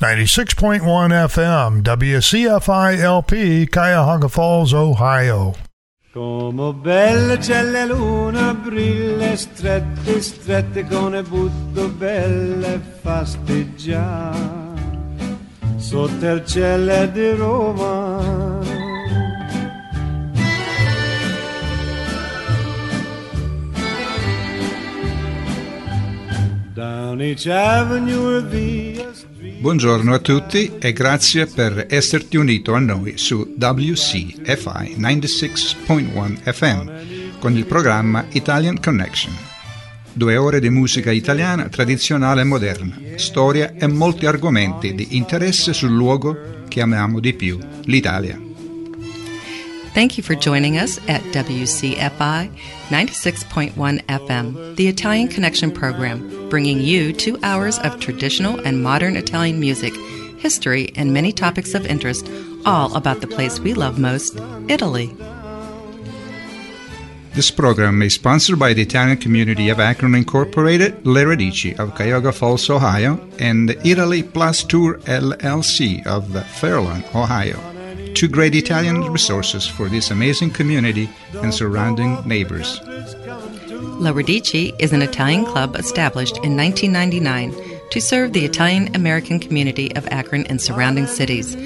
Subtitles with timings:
[0.00, 5.52] 96.1 FM, WCFI LP, Cuyahoga Falls, Ohio.
[6.14, 14.38] Come belle c'è la luna, brille strette, strette con le butto belle fasteggiare
[15.76, 18.49] sotto il cielo di Roma.
[29.58, 37.54] Buongiorno a tutti e grazie per esserti unito a noi su WCFI 96.1 FM con
[37.54, 39.36] il programma Italian Connection.
[40.10, 45.92] Due ore di musica italiana tradizionale e moderna, storia e molti argomenti di interesse sul
[45.92, 48.49] luogo che amiamo di più, l'Italia.
[49.92, 52.56] Thank you for joining us at WCFI
[52.90, 59.58] 96.1 FM, the Italian Connection program, bringing you two hours of traditional and modern Italian
[59.58, 59.92] music,
[60.38, 62.30] history, and many topics of interest,
[62.64, 65.12] all about the place we love most, Italy.
[67.34, 71.22] This program is sponsored by the Italian community of Akron Incorporated, Le
[71.78, 77.58] of Cuyahoga Falls, Ohio, and Italy Plus Tour LLC of Fairlawn, Ohio
[78.20, 82.78] two great Italian resources for this amazing community and surrounding neighbors.
[83.98, 87.54] La Radici is an Italian club established in 1999
[87.90, 91.56] to serve the Italian American community of Akron and surrounding cities.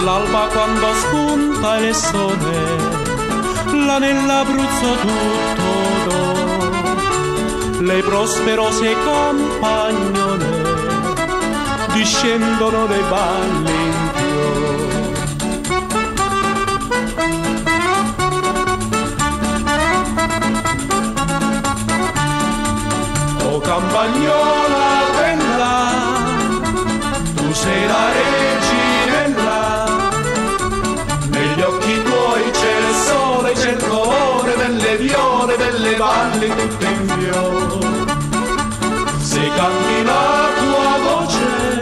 [0.03, 2.92] all'alba quando spunta il sole,
[3.93, 5.71] là nell'Abruzzo tutto
[6.07, 6.21] do,
[7.81, 10.47] le prosperose campagnole
[11.93, 15.11] discendono dai balli in fiore.
[23.45, 25.75] Oh campagnola bella,
[27.35, 28.32] tu sei la reginella,
[36.51, 37.81] fiore.
[39.19, 41.81] Se canti la tua voce,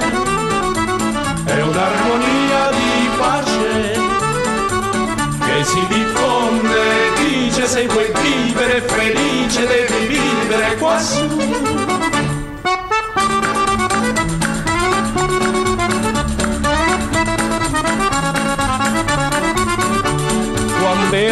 [1.44, 3.98] è un'armonia di pace
[5.44, 6.82] che si diffonde,
[7.16, 11.78] dice se vuoi vivere felice devi vivere quassù.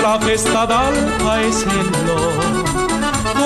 [0.00, 2.62] La festa dal paesello,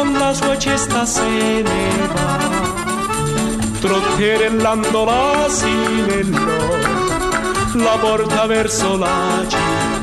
[0.02, 2.38] con la sua cesta se ne va,
[3.80, 6.56] trotterellando l'asinello,
[7.74, 10.00] la porta verso la città.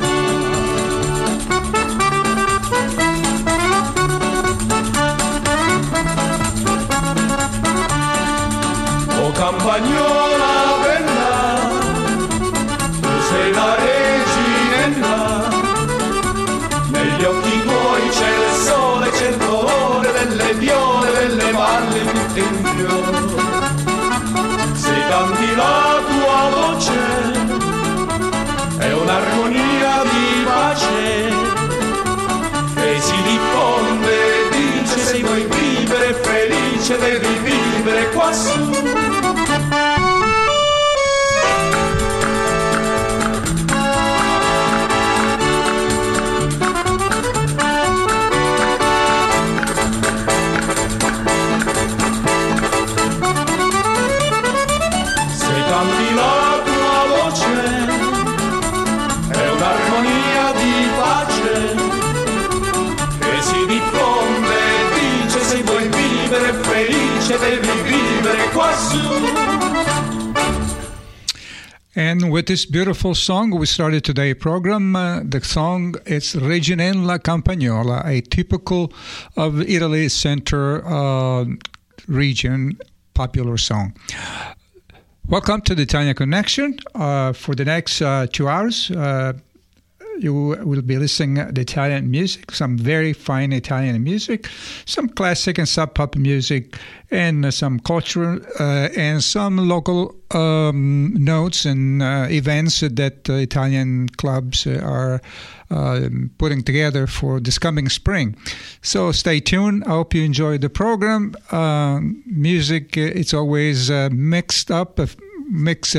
[9.22, 9.32] Oh
[38.30, 38.99] abraço.
[71.96, 74.94] And with this beautiful song, we started today's program.
[74.94, 78.92] Uh, the song is Reginella Campagnola, a typical
[79.36, 81.44] of Italy center uh,
[82.06, 82.78] region
[83.14, 83.94] popular song.
[85.28, 86.78] Welcome to the Italian Connection.
[86.94, 89.34] Uh, for the next uh, two hours, uh,
[90.20, 94.48] you will be listening to Italian music, some very fine Italian music,
[94.84, 96.76] some classic and sub pop music,
[97.10, 104.08] and some cultural uh, and some local um, notes and uh, events that uh, Italian
[104.10, 105.20] clubs are
[105.70, 108.36] um, putting together for this coming spring.
[108.82, 109.84] So stay tuned.
[109.84, 111.34] I hope you enjoy the program.
[111.50, 115.00] Um, music, it's always uh, mixed up,
[115.48, 115.96] mixed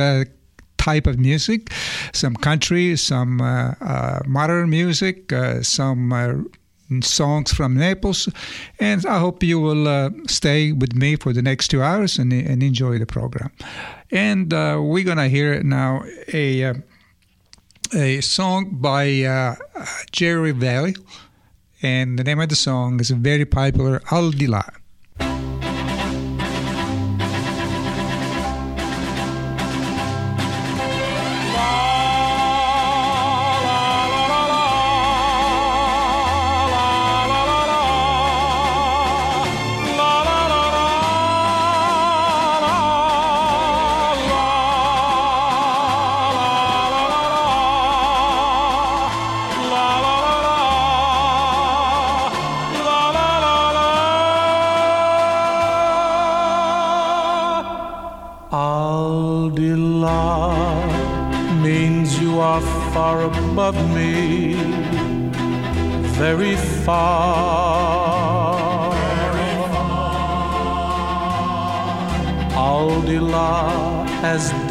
[0.81, 1.71] type of music,
[2.11, 6.49] some country, some uh, uh, modern music, uh, some
[7.01, 8.27] songs from Naples.
[8.79, 12.33] And I hope you will uh, stay with me for the next two hours and,
[12.33, 13.51] and enjoy the program.
[14.11, 16.73] And uh, we're going to hear now a,
[17.93, 19.55] a song by
[20.11, 20.93] Jerry Vale.
[21.83, 24.47] And the name of the song is very popular, Al Di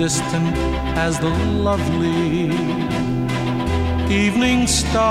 [0.00, 0.56] distant
[0.97, 1.29] as the
[1.69, 2.49] lovely
[4.08, 5.11] evening star.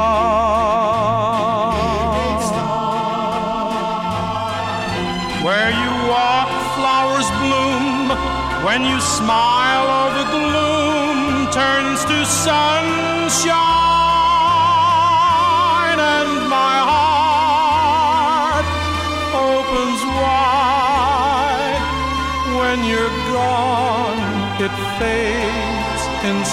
[5.45, 8.09] Where you walk, flowers bloom.
[8.65, 9.58] When you smile,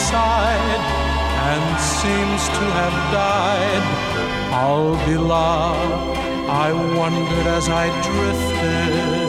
[0.07, 0.83] inside
[1.51, 3.85] and seems to have died.
[4.53, 5.75] Al Di Là,
[6.49, 9.29] I wondered as I drifted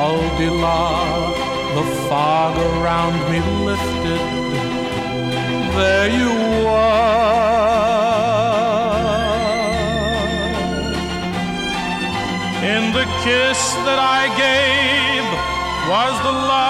[0.00, 0.82] Al Di Là,
[1.76, 4.22] the fog around me lifted.
[5.76, 6.32] There you
[6.64, 7.87] were.
[13.24, 15.26] Kiss that I gave
[15.90, 16.67] was the love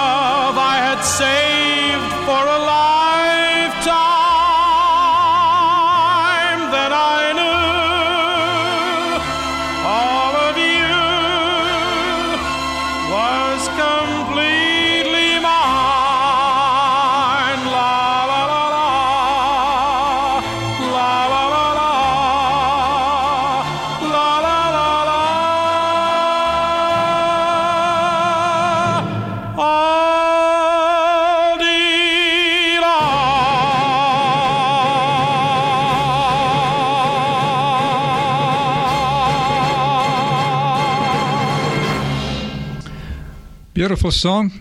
[43.99, 44.51] Beautiful song,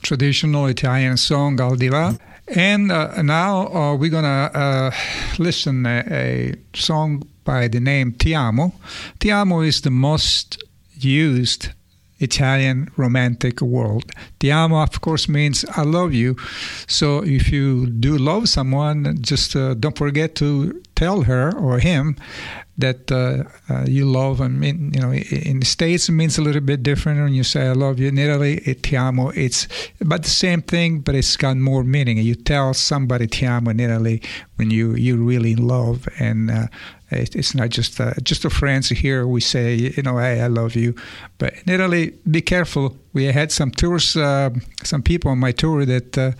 [0.00, 2.18] traditional Italian song Al Di Là.
[2.48, 4.90] And uh, now uh, we're going to uh,
[5.38, 8.72] listen a, a song by the name Ti Amo.
[9.18, 10.64] Ti Amo is the most
[10.98, 11.68] used
[12.20, 14.04] Italian romantic word.
[14.38, 16.36] Ti amo, of course, means I love you.
[16.86, 22.16] So if you do love someone, just uh, don't forget to tell her or him
[22.80, 24.62] that uh, uh, you love them.
[24.62, 27.68] In, you know, in the States, it means a little bit different when you say
[27.68, 28.08] I love you.
[28.08, 29.68] In Italy, it, ti amo, it's
[30.00, 32.18] about the same thing, but it's got more meaning.
[32.18, 34.22] You tell somebody ti amo in Italy
[34.56, 36.66] when you, you really love and uh,
[37.10, 39.26] it, it's not just uh, just a friends here.
[39.26, 40.94] We say, you know, hey, I love you.
[41.38, 42.96] But in Italy, be careful.
[43.12, 44.50] We had some tours, uh,
[44.84, 46.32] some people on my tour that uh,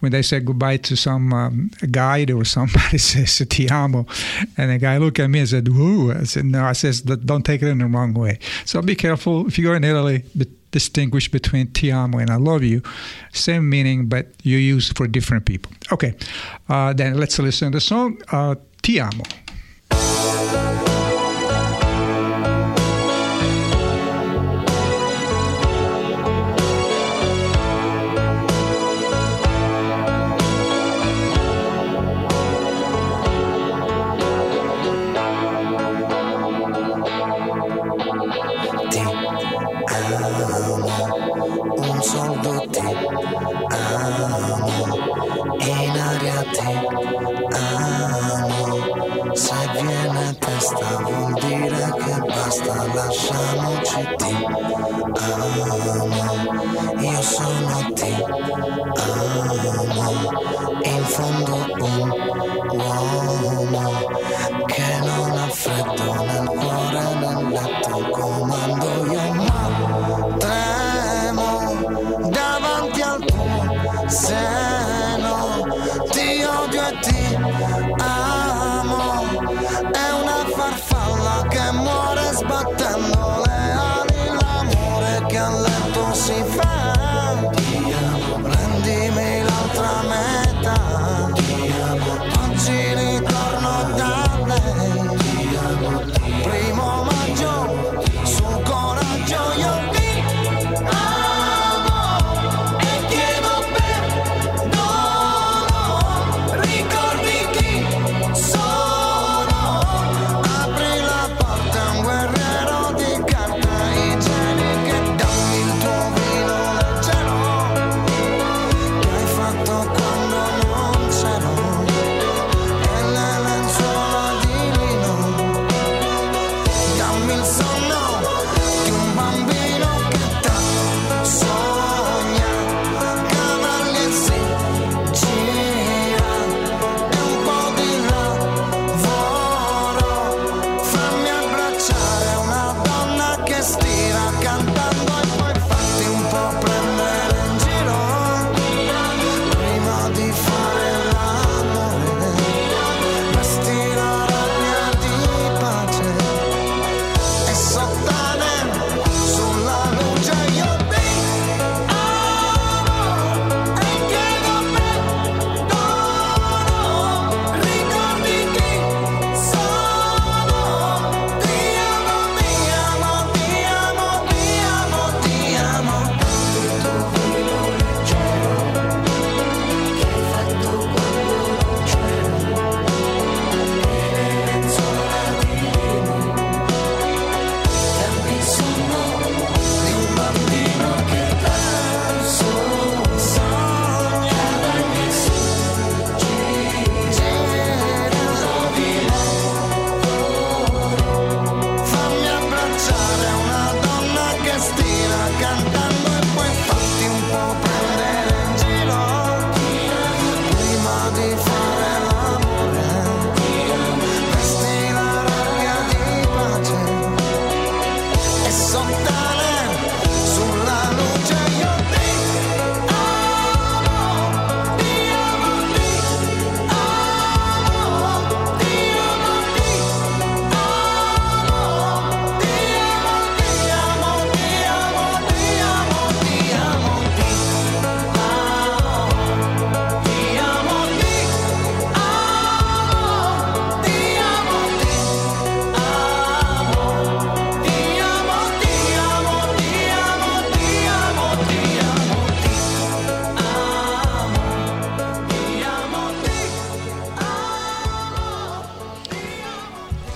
[0.00, 4.06] when they said goodbye to some um, guide or somebody says ti amo,
[4.56, 7.44] and the guy looked at me and said, "Who?" I said, "No." I says, "Don't
[7.44, 10.24] take it in the wrong way." So be careful if you go in Italy.
[10.70, 12.82] Distinguish between ti amo and I love you.
[13.32, 15.70] Same meaning, but you use for different people.
[15.92, 16.16] Okay,
[16.68, 19.24] uh, then let's listen to the song uh, Ti amo.
[20.56, 20.93] Oh,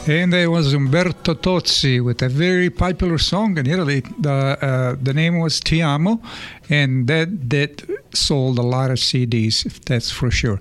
[0.08, 4.00] And there was Umberto Tozzi with a very popular song in Italy.
[4.18, 6.22] The uh, the name was Ti Amo,
[6.70, 7.82] and that that
[8.14, 9.66] sold a lot of CDs.
[9.66, 10.60] if That's for sure.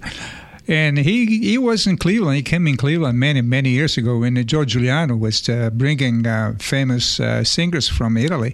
[0.68, 2.36] And he he was in Cleveland.
[2.36, 6.56] He came in Cleveland many many years ago when George Giuliano was uh, bringing uh,
[6.60, 8.54] famous uh, singers from Italy,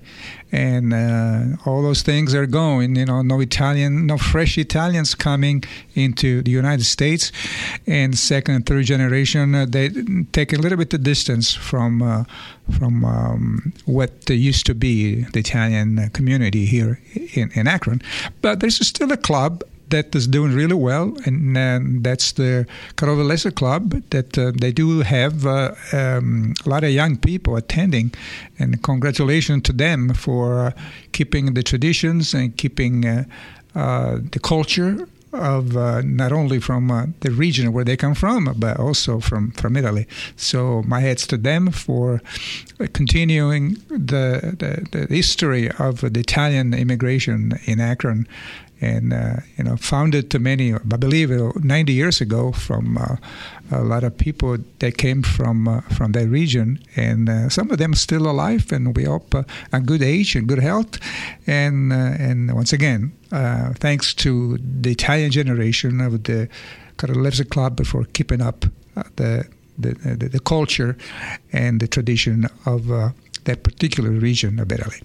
[0.51, 2.95] and uh, all those things are going.
[2.97, 5.63] You know, no Italian, no fresh Italians coming
[5.95, 7.31] into the United States,
[7.87, 9.89] and second and third generation uh, they
[10.33, 12.25] take a little bit of distance from uh,
[12.77, 17.01] from um, what used to be the Italian community here
[17.33, 18.03] in, in Akron.
[18.43, 19.63] But there's still a club
[19.93, 23.83] that is doing really well, and uh, that's the Carovillese Club.
[24.09, 28.11] That uh, they do have uh, um, a lot of young people attending,
[28.59, 30.71] and congratulations to them for uh,
[31.11, 33.23] keeping the traditions and keeping uh,
[33.75, 38.53] uh, the culture of uh, not only from uh, the region where they come from,
[38.57, 40.05] but also from, from Italy.
[40.35, 42.21] So my hats to them for
[42.93, 48.27] continuing the, the, the history of the Italian immigration in Akron
[48.83, 53.15] and uh, you know founded to many, I believe, uh, 90 years ago from uh,
[53.71, 57.77] a lot of people that came from uh, from that region, and uh, some of
[57.77, 60.99] them still alive, and we hope uh, a good age and good health,
[61.47, 63.11] and and once again,
[63.79, 66.49] thanks to the Italian generation of the
[66.97, 68.65] Carovillese Club for keeping up
[69.15, 70.95] the the, the, the, culture
[71.51, 73.09] and the tradition of uh,
[73.45, 75.01] that particular region of Italy.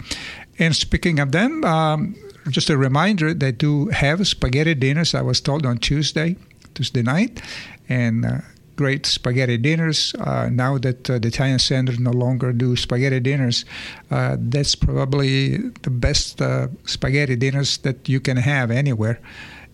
[0.59, 2.17] And speaking of them, um,
[2.51, 5.15] just a reminder, they do have spaghetti dinners.
[5.15, 6.37] I was told on Tuesday,
[6.75, 7.43] Tuesday night,
[7.89, 8.39] and uh,
[8.77, 10.15] great spaghetti dinners.
[10.21, 13.65] Uh, now that uh, the Italian Center no longer do spaghetti dinners,
[14.11, 19.21] uh, that's probably the best uh, spaghetti dinners that you can have anywhere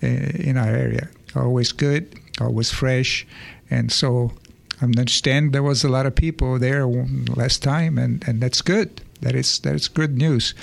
[0.02, 1.08] uh, in our area.
[1.36, 3.26] Always good, always fresh,
[3.70, 4.32] and so
[4.80, 9.02] I understand there was a lot of people there last time, and, and that's good.
[9.20, 10.54] That is that is good news.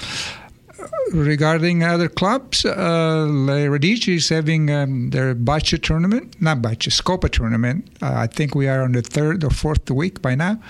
[1.14, 3.28] Regarding other clubs, uh,
[3.70, 7.90] Radici is having um, their Bocce tournament, not Bocce, Scopa tournament.
[8.02, 10.62] Uh, I think we are on the third or fourth week by now.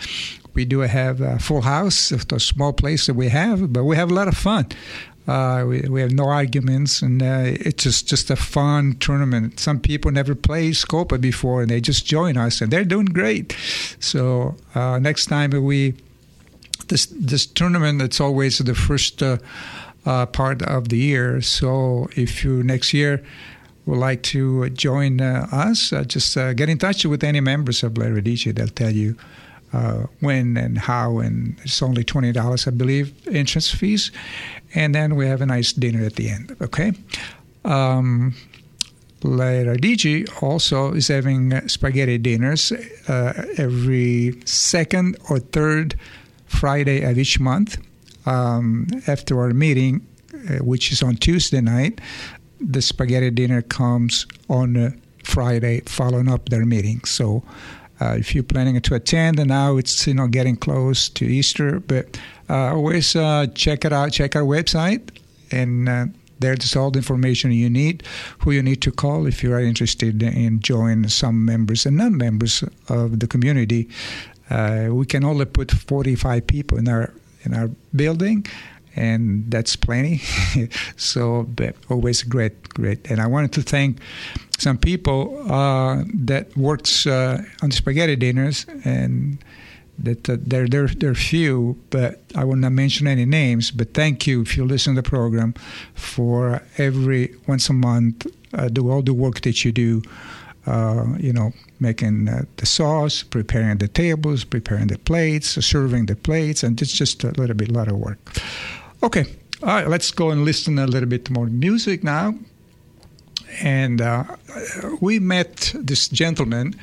[0.54, 3.96] We do have a full house of the small place that we have, but we
[3.96, 4.68] have a lot of fun.
[5.28, 9.60] Uh, we, we have no arguments, and uh, it's just, just a fun tournament.
[9.60, 13.56] Some people never played Scopa before, and they just join us, and they're doing great.
[14.00, 15.94] So uh, next time we
[16.88, 19.24] this this tournament, it's always the first
[20.06, 21.42] uh, uh, part of the year.
[21.42, 23.24] So if you next year
[23.86, 28.06] would like to join uh, us, just get in touch with any members of La
[28.06, 28.54] Radici.
[28.54, 29.16] They'll tell you
[29.74, 34.12] uh, when and how, and it's only twenty dollars, I believe, entrance fees,
[34.76, 36.56] and then we have a nice dinner at the end.
[36.62, 36.94] Okay.
[37.66, 38.34] Um,
[39.24, 39.76] La
[40.42, 42.72] also is having spaghetti dinners
[43.08, 45.96] uh, every second or third
[46.48, 47.78] Friday of each month.
[48.26, 52.00] Um, after our meeting, uh, which is on Tuesday night,
[52.60, 57.04] the spaghetti dinner comes on Friday, following up their meeting.
[57.04, 57.44] So
[58.02, 61.80] uh, if you're planning to attend, and now it's you know getting close to Easter,
[61.80, 64.12] but uh, always uh, check it out.
[64.12, 65.02] Check our website,
[65.52, 66.06] and uh,
[66.40, 68.04] there's all the information you need.
[68.40, 72.64] Who you need to call if you are interested in joining some members and non-members
[72.90, 73.88] of the community.
[74.50, 78.46] Uh, we can only put 45 people in our in our building
[78.96, 80.22] and that's plenty.
[80.98, 83.10] so, but always great, great.
[83.10, 84.00] And I wanted to thank
[84.58, 89.44] some people uh, that works uh, on spaghetti dinners, and
[89.98, 93.72] that uh, they're, they're, they're few, but I will not mention any names.
[93.72, 95.54] But thank you if you listen to the program
[95.94, 100.02] for every once a month, uh, do all the work that you do.
[100.68, 106.16] Uh, you know, making uh, the sauce, preparing the tables, preparing the plates, serving the
[106.16, 108.20] plates, and it's just a little bit, a lot of work.
[109.02, 109.26] Okay,
[109.64, 112.36] all right, let's go and listen a little bit more music now.
[113.62, 114.24] And uh,
[115.02, 116.76] we met this gentleman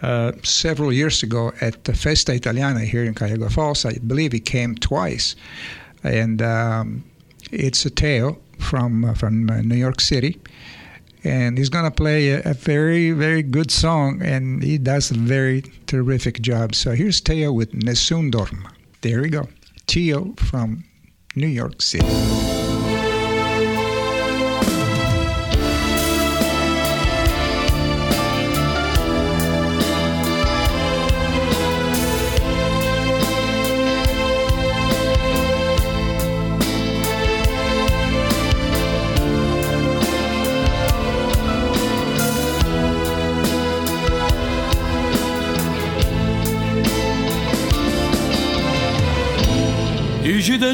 [0.00, 3.84] uh, several years ago at the Festa Italiana here in Cuyahoga Falls.
[3.84, 5.36] I believe he came twice.
[6.02, 7.04] And um,
[7.50, 10.40] it's a tale from, uh, from New York City.
[11.24, 15.14] And he's going to play a, a, very, very good song, and he does a
[15.14, 16.74] very terrific job.
[16.74, 18.72] So here's Teo with Nessun Dorma.
[19.02, 19.48] There we go.
[19.86, 20.84] Teo from
[21.36, 22.71] New York City.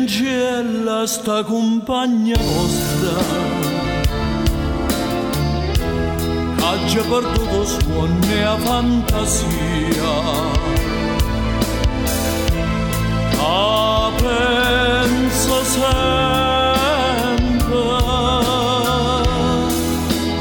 [0.06, 3.18] Cidengella sta compagna vostra.
[6.60, 10.12] Ha già perduto suonne a fantasia.
[13.40, 16.06] Ah, penso sempre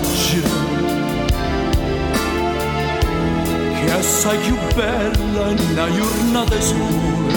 [0.00, 0.42] magia
[3.74, 7.36] che è assai più bella in una giornata sola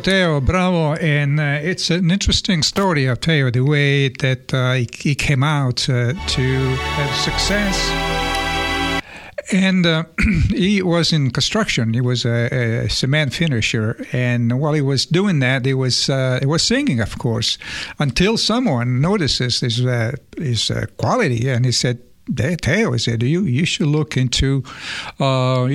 [0.02, 0.94] Teo, bravo.
[0.94, 5.42] And uh, it's an interesting story of Teo, the way that uh, he, he came
[5.42, 6.58] out uh, to
[6.96, 7.76] have success.
[9.52, 10.04] And uh,
[10.50, 11.92] he was in construction.
[11.94, 16.38] He was a, a, cement finisher, and while he was doing that, he was uh,
[16.40, 17.58] he was singing, of course,
[17.98, 21.98] until someone notices his uh, his uh, quality, and he said,
[22.36, 24.62] "Teo," he said, "you you should look into
[25.18, 25.66] uh,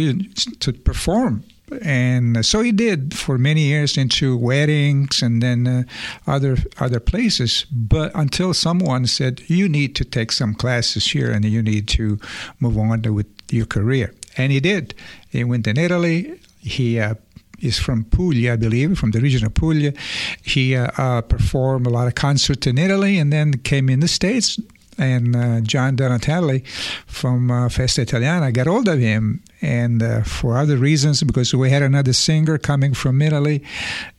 [0.60, 1.44] to perform."
[1.82, 5.84] And so he did for many years into weddings and then uh,
[6.28, 11.44] other other places but until someone said you need to take some classes here and
[11.46, 12.20] you need to
[12.60, 14.94] move on with your career and he did
[15.30, 17.16] he went in italy he uh,
[17.60, 19.94] is from Puglia, I believe, from the region of Puglia.
[20.42, 24.08] He uh, uh, performed a lot of concerts in Italy and then came in the
[24.08, 24.60] States.
[24.98, 26.64] And uh, John Donatelli
[27.06, 31.70] from uh, Festa Italiana got hold of him, and uh, for other reasons, because we
[31.70, 33.64] had another singer coming from Italy,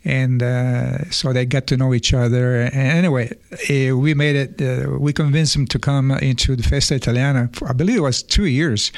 [0.05, 2.63] and uh, so they got to know each other.
[2.63, 4.61] And anyway, uh, we made it.
[4.61, 7.51] Uh, we convinced him to come into the Festa Italiana.
[7.53, 8.93] For, I believe it was two years,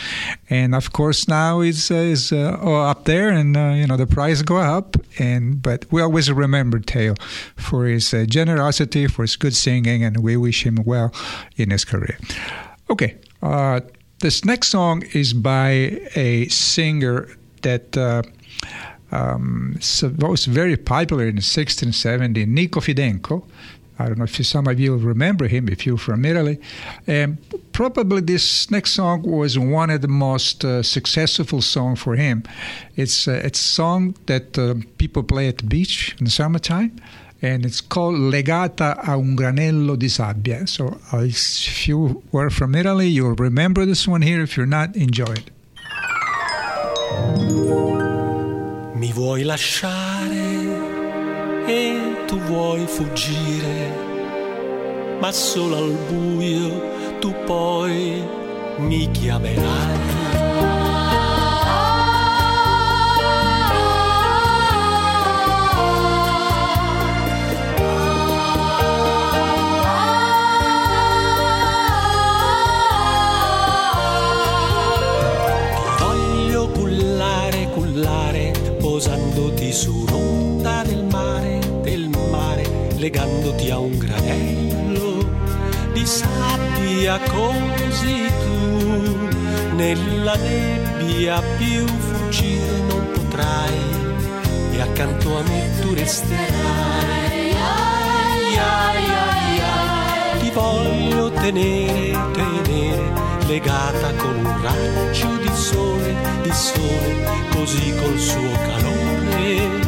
[0.48, 4.96] and of course now he's is up there, and you know the price go up.
[5.18, 7.14] And but we always remember Teo
[7.56, 11.12] for his generosity, for his good singing, and we wish him well
[11.56, 12.18] in his career.
[12.90, 13.16] Okay.
[14.20, 17.28] This next song is by a singer
[17.62, 18.22] that uh,
[19.12, 19.78] um,
[20.18, 23.44] was very popular in the 1670, Nico Fidenco.
[24.00, 26.58] I don't know if some of you remember him, if you're from Italy.
[27.06, 27.38] And
[27.72, 32.42] probably this next song was one of the most uh, successful songs for him.
[32.96, 36.90] It's, uh, it's a song that uh, people play at the beach in the summertime
[36.92, 40.66] and Legata a un granello di sabbia.
[40.66, 44.42] So if you were from Italy, you'll remember this one here.
[44.42, 45.50] If you're not, enjoy it.
[48.94, 50.66] Mi vuoi lasciare
[51.66, 53.92] e tu vuoi fuggire,
[55.20, 58.22] ma solo al buio tu poi
[58.78, 60.17] mi chiamerai.
[90.42, 94.06] Nebbia più fuggire non potrai
[94.72, 97.52] e accanto a me tu resterai.
[97.52, 100.40] Ai, ai, ai, ai.
[100.40, 103.12] Ti voglio tenere, tenere,
[103.46, 109.86] legata con un raggio di sole, di sole, così col suo calore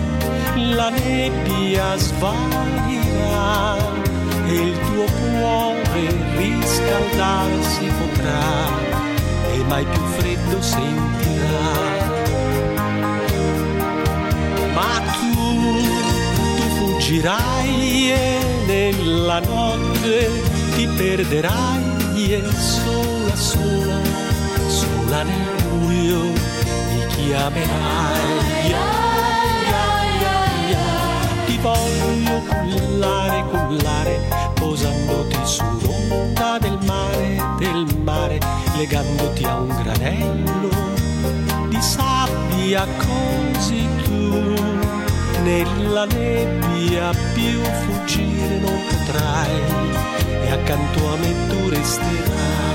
[0.74, 3.76] la nebbia svanirà
[4.46, 8.89] e il tuo cuore riscaldarsi potrà
[9.70, 11.70] mai più freddo sentirà.
[14.74, 15.80] Ma tu,
[16.56, 20.28] tu fuggirai e nella notte
[20.74, 24.00] ti perderai e sola, sola,
[24.66, 28.42] sola nel buio mi chiamerai.
[28.50, 29.74] Ai, ai,
[30.34, 31.44] ai, ai.
[31.46, 34.20] Ti voglio cullare, cullare,
[34.54, 35.38] posandoti
[36.10, 38.38] sull'onda del mare, del mare,
[38.76, 40.68] legandoti a un granello
[41.68, 44.54] di sabbia così tu
[45.42, 49.60] nella nebbia più fuggire non potrai
[50.42, 52.69] e accanto a me tu resterai.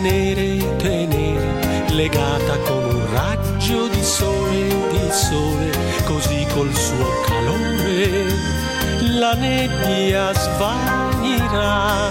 [0.00, 5.70] Tenere, tenere, legata con un raggio di sole, di sole,
[6.04, 8.26] così col suo calore
[9.18, 12.10] la nebbia svanirà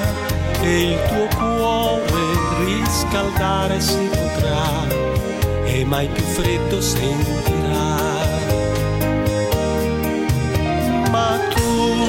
[0.61, 7.95] e il tuo cuore riscaldare si potrà e mai più freddo sentirà.
[11.09, 12.05] Ma tu,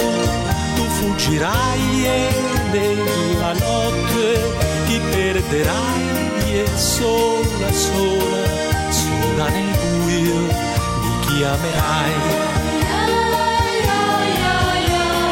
[0.75, 2.31] tu fuggirai e
[2.73, 8.43] nella notte ti perderai e sola, sola,
[8.89, 12.13] sola nel buio mi chiamerai.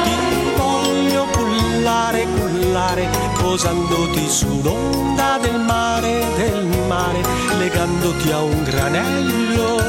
[0.05, 0.17] Ti
[0.57, 3.09] voglio cullare, cullare,
[3.41, 7.21] posandoti sull'onda del mare, del mare,
[7.57, 9.81] legandoti a un granello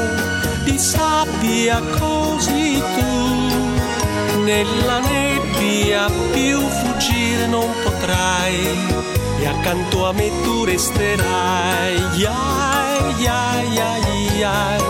[0.64, 9.07] di sabbia così tu nella nebbia più fuggire non potrai
[9.48, 11.96] accanto a me tu resterai.
[12.26, 14.80] Ai, ai, ai, ai.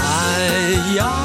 [0.00, 1.23] Ai, ai,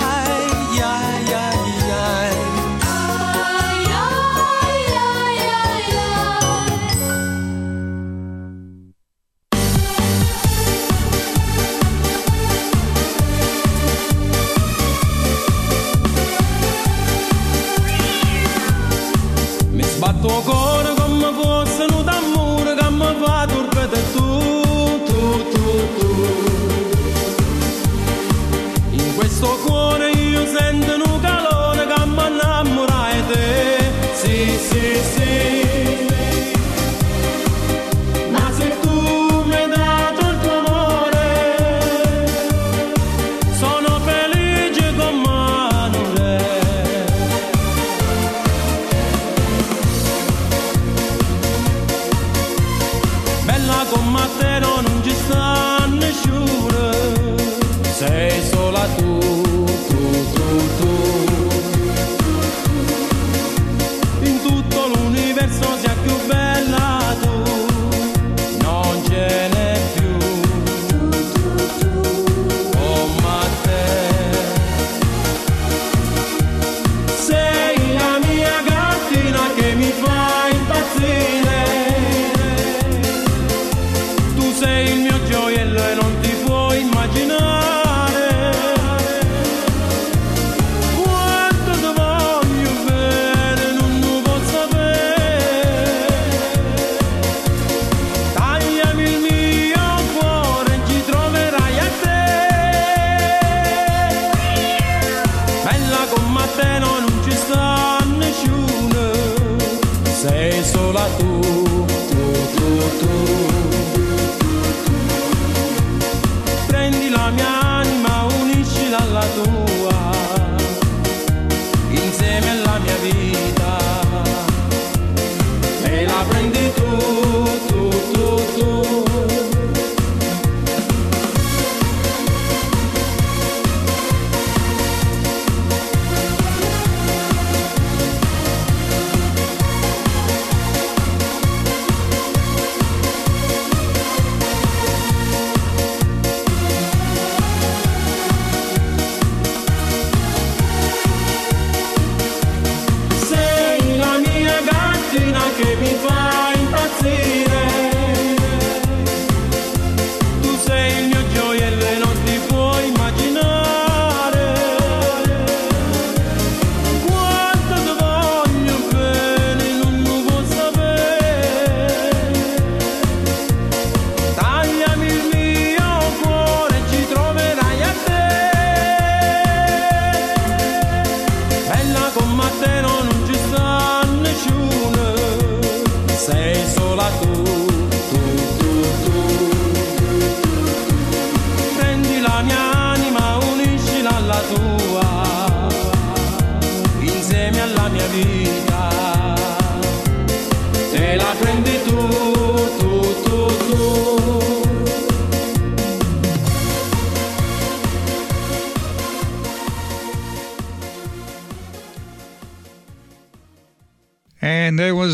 [20.22, 20.89] Mi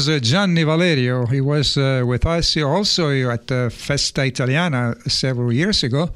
[0.06, 1.26] was uh, Gianni Valerio.
[1.26, 6.10] He was uh, with us also at uh, Festa Italiana several years ago.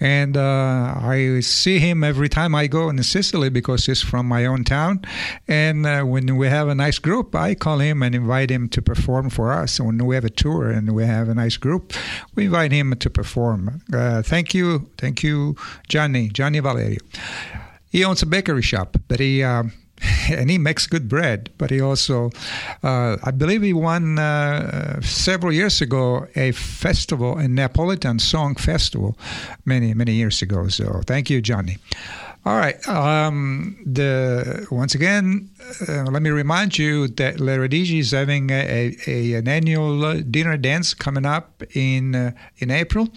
[0.00, 4.46] And uh, I see him every time I go in Sicily because he's from my
[4.46, 5.02] own town.
[5.48, 8.82] And uh, when we have a nice group, I call him and invite him to
[8.82, 9.80] perform for us.
[9.80, 11.92] When we have a tour and we have a nice group,
[12.34, 13.80] we invite him to perform.
[13.92, 14.90] Uh, thank you.
[14.98, 15.56] Thank you,
[15.88, 17.00] Gianni, Gianni Valerio.
[17.90, 19.42] He owns a bakery shop, but he.
[20.30, 21.50] And he makes good bread.
[21.58, 22.30] But he also,
[22.82, 29.16] uh, I believe, he won uh, several years ago a festival, a Neapolitan song festival,
[29.64, 30.68] many many years ago.
[30.68, 31.76] So thank you, Johnny.
[32.46, 32.76] All right.
[32.86, 35.48] Um, the once again,
[35.88, 40.92] uh, let me remind you that Radici is having a, a, an annual dinner dance
[40.92, 43.08] coming up in uh, in April,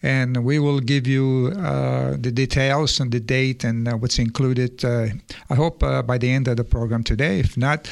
[0.00, 4.84] and we will give you uh, the details and the date and uh, what's included.
[4.84, 5.08] Uh,
[5.50, 7.40] I hope uh, by the end of the program today.
[7.40, 7.90] If not,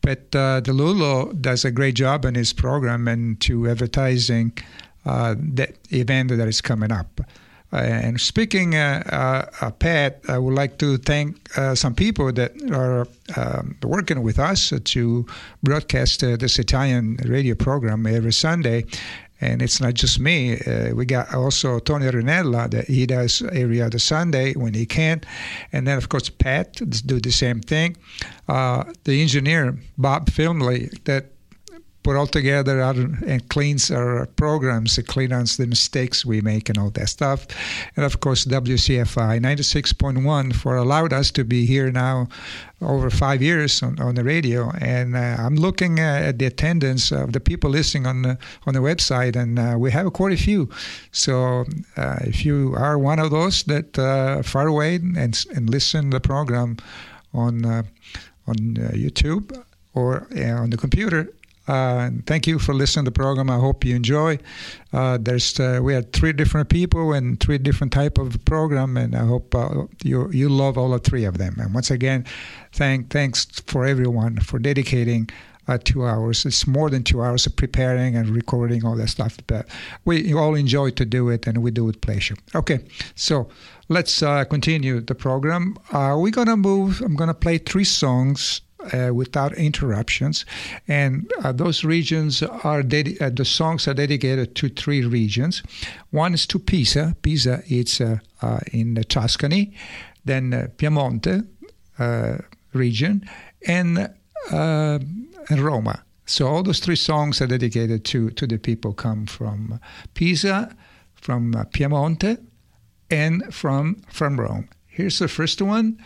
[0.00, 4.58] but the Lulo does a great job in his program and to advertising
[5.04, 7.20] the event that is coming up.
[7.74, 12.52] Uh, and speaking, uh, uh, Pat, I would like to thank uh, some people that
[12.72, 15.26] are um, working with us to
[15.64, 18.84] broadcast uh, this Italian radio program every Sunday.
[19.40, 20.60] And it's not just me.
[20.60, 25.22] Uh, we got also Tony Renella that he does every other Sunday when he can.
[25.72, 27.96] And then, of course, Pat do the same thing.
[28.46, 31.33] The engineer, Bob Filmley, that
[32.04, 32.94] put all together our,
[33.26, 37.46] and cleans our programs, cleans the mistakes we make and all that stuff.
[37.96, 42.28] And of course, WCFI 96.1 for allowed us to be here now
[42.82, 44.70] over five years on, on the radio.
[44.80, 48.80] And uh, I'm looking at the attendance of the people listening on the, on the
[48.80, 50.68] website, and uh, we have quite a few.
[51.10, 51.64] So
[51.96, 55.16] uh, if you are one of those that uh, far away and,
[55.56, 56.76] and listen the program
[57.32, 57.82] on, uh,
[58.46, 61.32] on uh, YouTube or on the computer,
[61.66, 63.48] uh, thank you for listening to the program.
[63.48, 64.38] I hope you enjoy.
[64.92, 69.14] Uh, there's uh, we had three different people and three different type of program, and
[69.14, 71.56] I hope uh, you you love all the three of them.
[71.58, 72.26] And once again,
[72.72, 75.28] thank thanks for everyone for dedicating.
[75.66, 76.44] Uh, two hours.
[76.44, 79.38] It's more than two hours of preparing and recording all that stuff.
[79.46, 79.66] But
[80.04, 82.36] we all enjoy to do it, and we do it with pleasure.
[82.54, 82.80] Okay,
[83.14, 83.48] so
[83.88, 85.78] let's continue the program.
[85.90, 87.00] we're gonna move.
[87.00, 88.60] I'm gonna play three songs
[88.92, 90.44] uh, without interruptions.
[90.88, 95.62] And uh, those regions are uh, the songs are dedicated to three regions.
[96.10, 97.16] One is to Pisa.
[97.22, 98.00] Pisa it's
[98.72, 99.74] in Tuscany,
[100.24, 101.46] then Piemonte
[102.72, 103.28] region,
[103.66, 104.10] and
[104.50, 106.02] and Roma.
[106.26, 109.80] So all those three songs are dedicated to to the people come from
[110.14, 110.74] Pisa,
[111.14, 112.38] from Piemonte,
[113.10, 114.68] and from from Rome.
[114.86, 115.98] Here's the first one.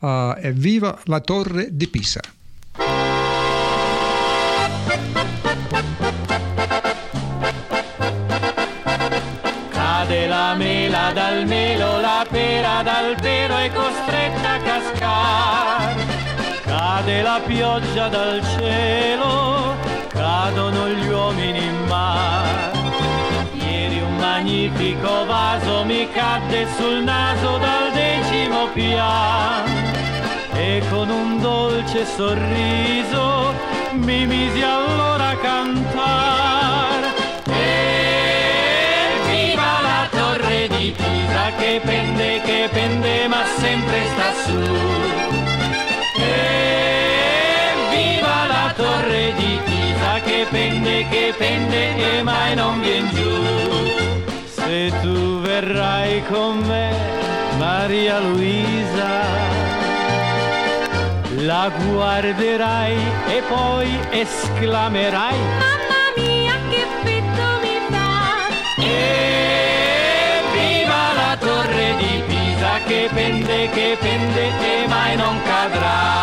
[0.00, 2.20] Uh, Evviva la Torre di Pisa.
[9.70, 16.06] Cade la mela dal melo, la pera dal pero è costretta a cascare.
[16.62, 19.74] Cade la pioggia dal cielo,
[20.10, 22.77] cadono gli uomini in mare.
[24.18, 29.70] Magnifico vaso mi cadde sul naso dal decimo piano
[30.54, 33.54] e con un dolce sorriso
[33.92, 37.06] mi misi allora a cantare.
[37.46, 45.57] E viva la torre di Pisa che pende, che pende ma sempre sta su.
[50.88, 53.32] Pende, che pende e mai non vien giù.
[54.46, 56.90] Se tu verrai con me,
[57.58, 59.12] Maria Luisa,
[61.50, 62.96] la guarderai
[63.28, 65.38] e poi esclamerai.
[65.64, 68.48] Mamma mia che freddo mi fa.
[68.78, 76.18] E viva la torre di Pisa che pende, che pende e mai non cadrà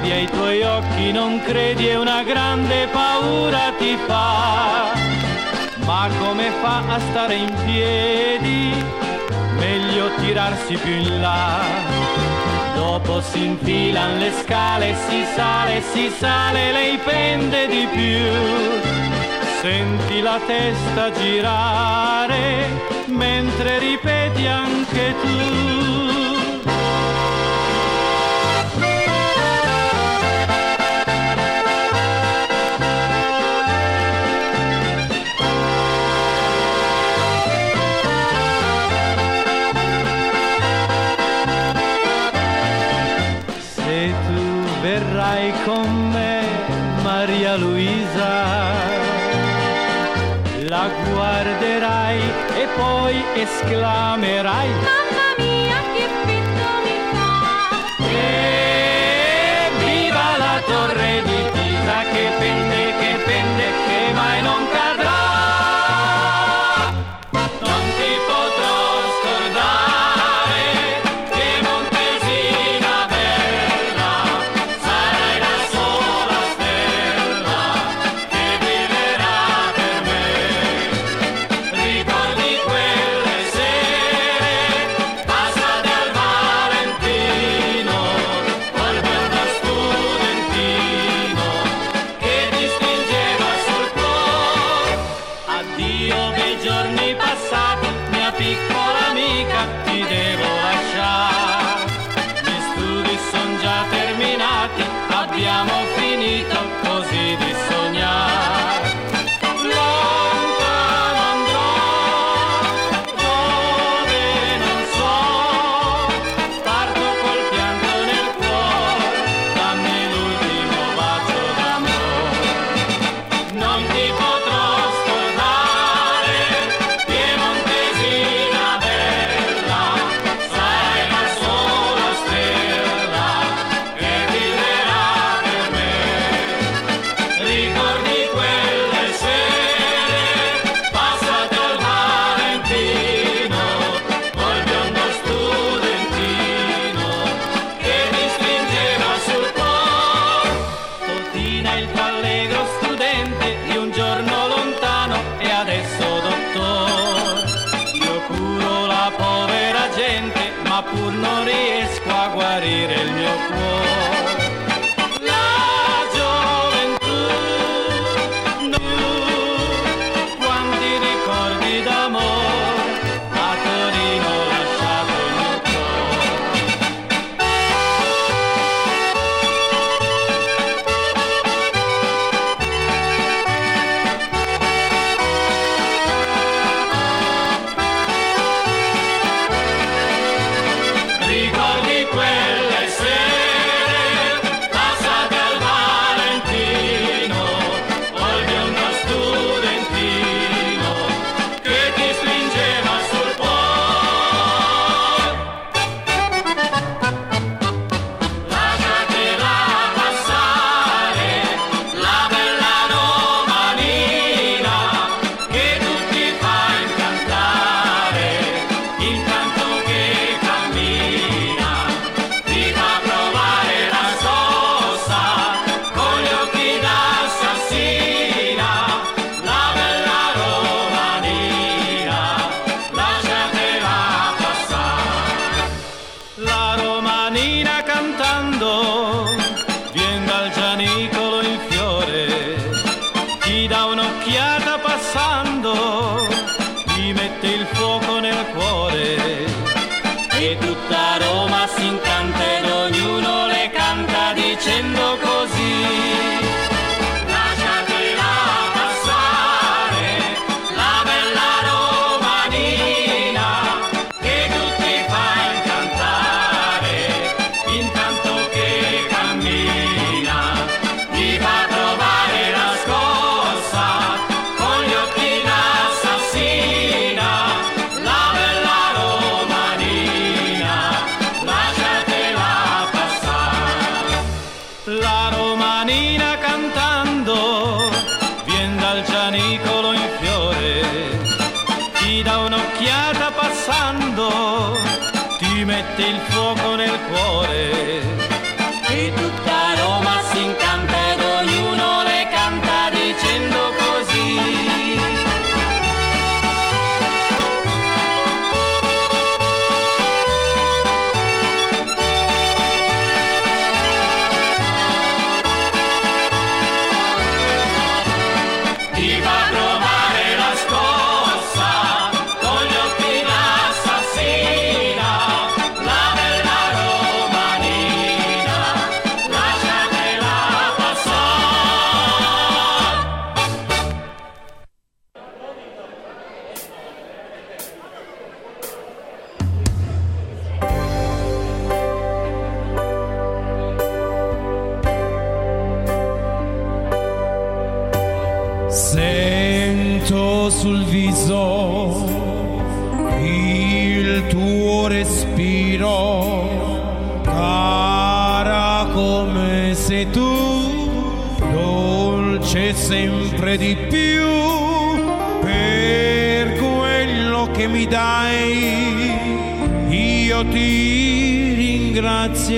[0.00, 4.92] la vedi ai tuoi occhi non credi e una grande paura ti fa
[5.84, 8.72] Ma come fa a stare in piedi?
[9.58, 11.58] meglio tirarsi più in là.
[12.74, 18.24] Dopo si infilan le scale, si sale, si sale, lei pende di più.
[19.60, 22.68] Senti la testa girare
[23.06, 25.99] mentre ripeti anche tu.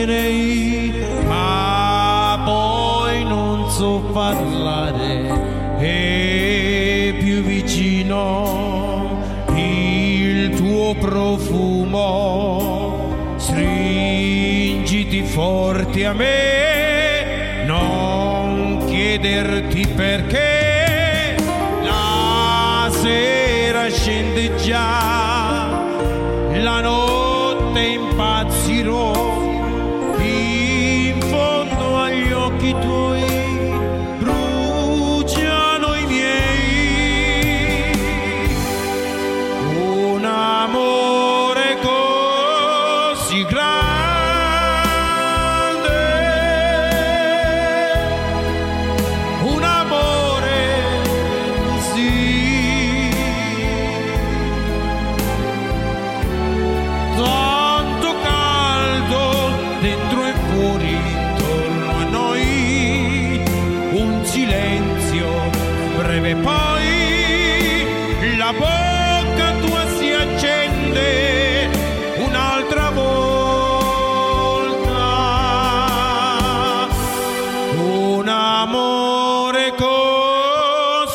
[0.05, 0.93] direi,
[1.27, 9.21] ma poi non so parlare, e più vicino
[9.55, 12.15] il tuo profumo,
[13.37, 20.42] stringiti forte a me, non chiederti perché.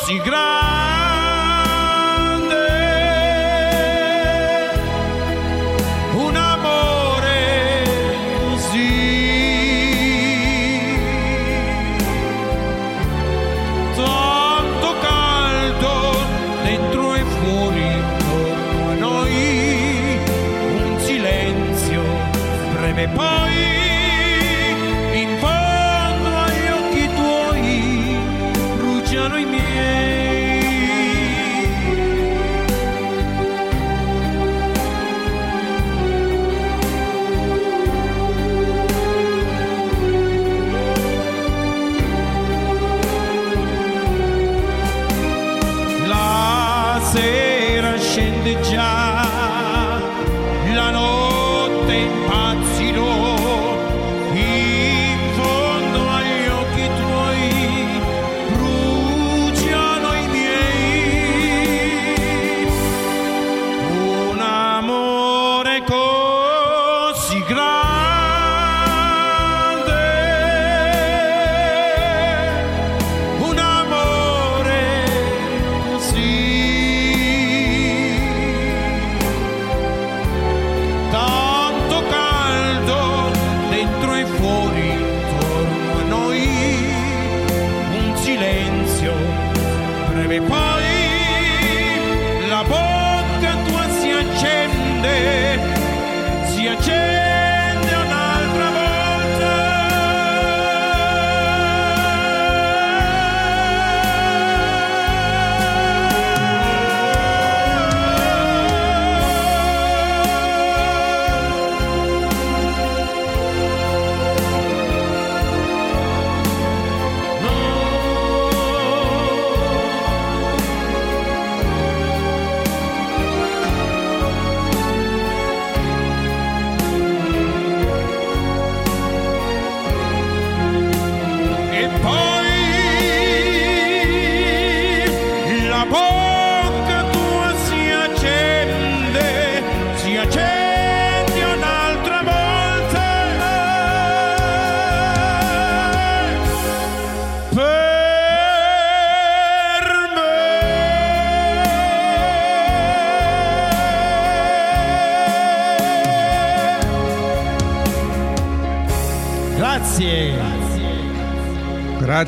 [0.08, 0.67] si grande.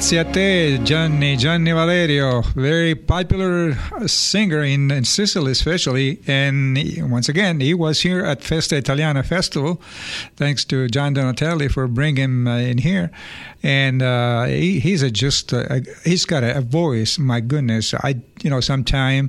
[0.01, 3.77] Grazie a te, Gianni, Gianni Valerio, very popular
[4.07, 6.19] singer in, in Sicily, especially.
[6.27, 9.79] And he, once again, he was here at Festa Italiana Festival.
[10.37, 13.11] Thanks to John Donatelli for bringing him uh, in here.
[13.63, 17.19] And uh, he, he's a just, a, he's got a, a voice.
[17.19, 19.29] My goodness, I, you know, sometime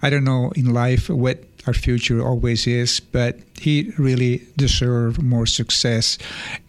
[0.00, 5.44] I don't know in life what our future always is, but he really deserves more
[5.44, 6.16] success.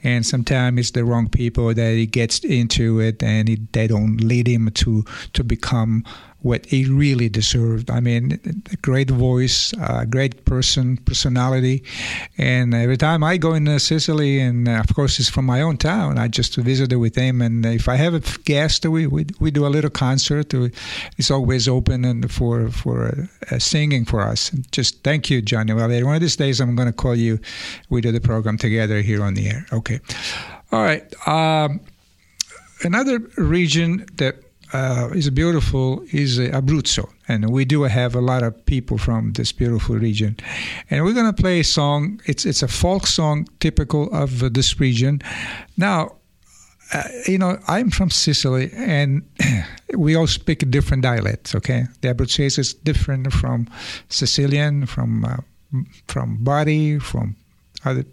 [0.04, 4.18] And sometimes it's the wrong people that he gets into it, and he, they don't
[4.18, 6.04] lead him to to become
[6.42, 7.92] what he really deserved.
[7.92, 8.40] I mean,
[8.72, 11.84] a great voice, a great person, personality.
[12.38, 15.78] And every time I go in Sicily, and uh, of course it's from my own
[15.78, 17.42] town, I just visit with him.
[17.42, 20.54] And if I have a guest, we we, we do a little concert.
[21.18, 24.52] It's always open and for for uh, singing for us.
[24.72, 25.74] Just thank you, Johnny.
[25.74, 27.40] Well, one of these days I'm going to call you.
[27.90, 29.66] We do the program together here on the air.
[29.74, 29.89] Okay.
[30.72, 31.04] All right.
[31.28, 31.82] Um,
[32.84, 34.36] another region that
[34.74, 39.34] uh, is beautiful is uh, Abruzzo, and we do have a lot of people from
[39.34, 40.38] this beautiful region.
[40.90, 42.22] And we're going to play a song.
[42.26, 45.22] It's it's a folk song typical of uh, this region.
[45.78, 46.18] Now,
[46.94, 49.28] uh, you know, I'm from Sicily, and
[49.98, 51.56] we all speak different dialects.
[51.56, 53.68] Okay, the Abruzzese is different from
[54.10, 55.38] Sicilian, from uh,
[56.08, 57.36] from Bari, from
[57.86, 58.06] other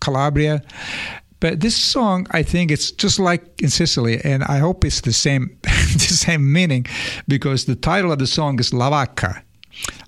[0.00, 0.62] Calabria.
[1.42, 5.12] But this song, I think it's just like in Sicily, and I hope it's the
[5.12, 6.86] same, the same meaning,
[7.26, 9.42] because the title of the song is La Vacca.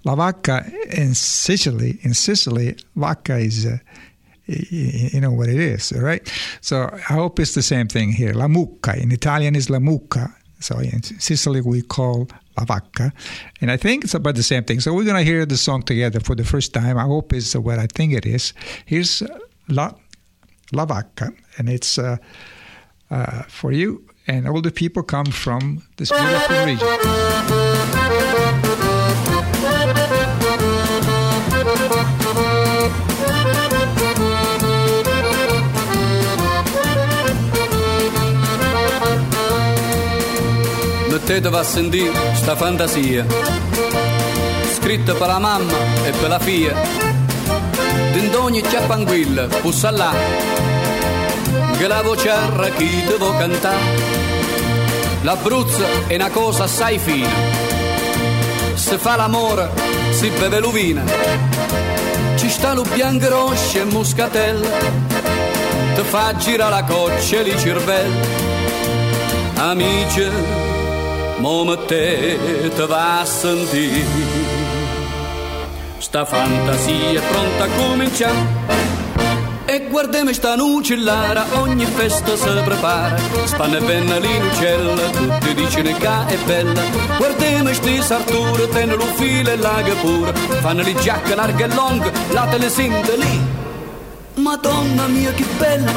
[0.04, 0.64] La Vacca
[0.96, 3.78] in Sicily, in Sicily, Vacca is, uh,
[4.46, 6.22] you know what it is, right?
[6.60, 8.32] So I hope it's the same thing here.
[8.32, 10.32] La Mucca in Italian is La Mucca.
[10.60, 13.10] So in Sicily we call La Vacca,
[13.60, 14.78] and I think it's about the same thing.
[14.78, 16.96] So we're gonna hear the song together for the first time.
[16.96, 18.52] I hope it's what I think it is.
[18.86, 19.20] Here's
[19.66, 19.94] La
[20.74, 22.16] La Vacca, and it's uh,
[23.10, 24.04] uh, for you.
[24.26, 26.88] And all the people come from this beautiful region.
[41.10, 43.26] Mettetevi a sentire sta fantasia,
[44.72, 45.72] scritta per la mamma
[46.04, 47.14] e per la figlia
[48.14, 50.12] d'indogni chiappanguilla, pussa là,
[51.84, 53.76] che la vociarra chi devo cantare.
[55.20, 57.28] L'Abruzzo è una cosa assai fina,
[58.72, 59.68] se fa l'amore
[60.12, 61.02] si beve l'uvina,
[62.36, 64.68] ci sta lo bianco e muscatella,
[65.94, 68.28] te fa girare la coccia e li cervelli.
[69.56, 70.26] Amici,
[71.36, 74.62] mo mettete va a sentire
[75.98, 78.64] sta fantasia è pronta a cominciare.
[79.74, 83.16] E guardiamo sta nucellare, ogni festa si prepara.
[83.42, 86.80] Spanne e penna l'inucella, tutti dicono che è bella.
[87.16, 90.32] Guardiamo sti sarture, tengono lo filo e laga pure.
[90.60, 93.40] Fanno le giacche larghe e lunghe, la te le sente lì.
[94.34, 95.90] Madonna mia che bella,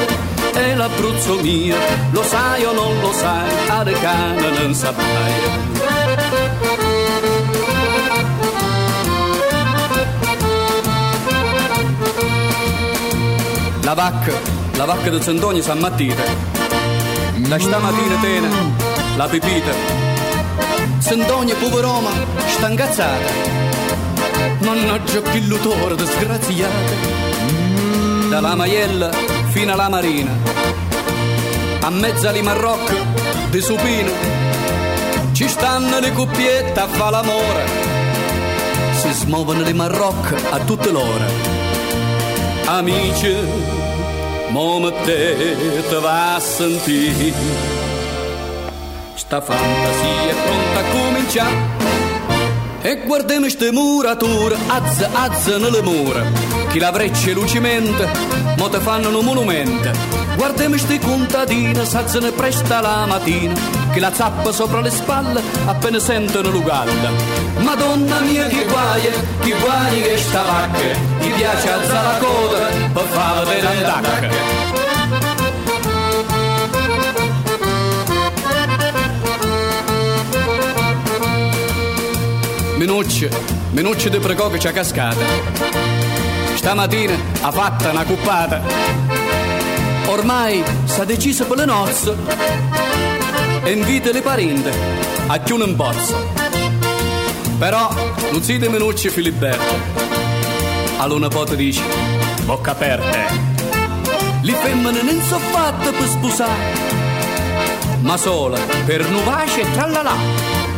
[0.54, 1.76] è l'Abruzzo mio,
[2.10, 6.97] lo sai o non lo sai, a cane non saprai.
[13.88, 14.34] La vacca,
[14.74, 16.14] la vacca di Sant'Onio San Mattino.
[17.36, 18.48] Da stamattina tena,
[19.16, 19.72] la pipita.
[20.98, 22.10] Sant'Onio, poveroma,
[22.48, 23.30] sta incazzata.
[24.58, 26.92] Mannaggia che l'utore disgraziata.
[28.28, 29.08] Dalla maiella
[29.52, 30.32] fino alla marina.
[31.80, 32.92] A mezza di Marocco,
[33.48, 34.12] di supino.
[35.32, 37.64] Ci stanno le coppiette a fa l'amore.
[39.00, 41.57] Si smuovono le Marocco a tutte l'ore.
[42.70, 43.34] Amici,
[44.50, 47.32] mo mettete va a sentire
[49.14, 51.56] sta fantasia è pronta a cominciare.
[52.82, 58.08] E guardiamo ste murature azza azza nelle mura chi la breccia e lucimenta
[58.56, 59.90] mo te fanno un monumento.
[60.36, 63.54] Guardiamo ste contadine s'alzano presta la mattina
[63.92, 67.10] chi la zappa sopra le spalle appena sentono l'ugalla
[67.58, 69.10] madonna mia che guaia
[69.40, 70.78] che guai che sta vacca
[71.18, 72.58] gli piace alzare la coda
[72.92, 74.36] per fare vedere
[82.76, 83.28] Minucci,
[83.72, 85.87] Minucci di pregò che c'è cascata.
[86.58, 88.60] Stamattina ha fatta una cuppata.
[90.06, 92.16] Ormai s'ha deciso per le nozze
[93.62, 94.68] e invita le parenti
[95.28, 96.32] a chiudere un bozzo.
[97.58, 97.88] Però
[98.40, 99.76] zio di Minucci Filiberto
[100.96, 101.82] all'una pote dice
[102.44, 103.46] bocca aperta
[104.42, 106.72] le femmine non sono fatte per sposare,
[108.00, 110.77] ma sola per nuvace e trallalà.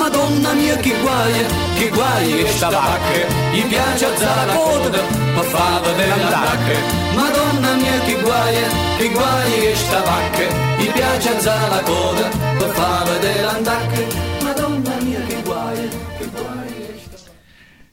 [0.00, 1.44] Madonna mia che guai,
[1.76, 4.98] che guai sta vacca, gli piace alzare la coda
[5.34, 6.78] per far vedere l'andacca.
[7.14, 8.56] Madonna mia che guai,
[8.96, 12.28] che guai sta vacca, gli piace alzare la coda
[12.58, 14.00] per far vedere l'andacca.
[14.42, 15.88] Madonna mia che guai,
[16.18, 16.68] che guai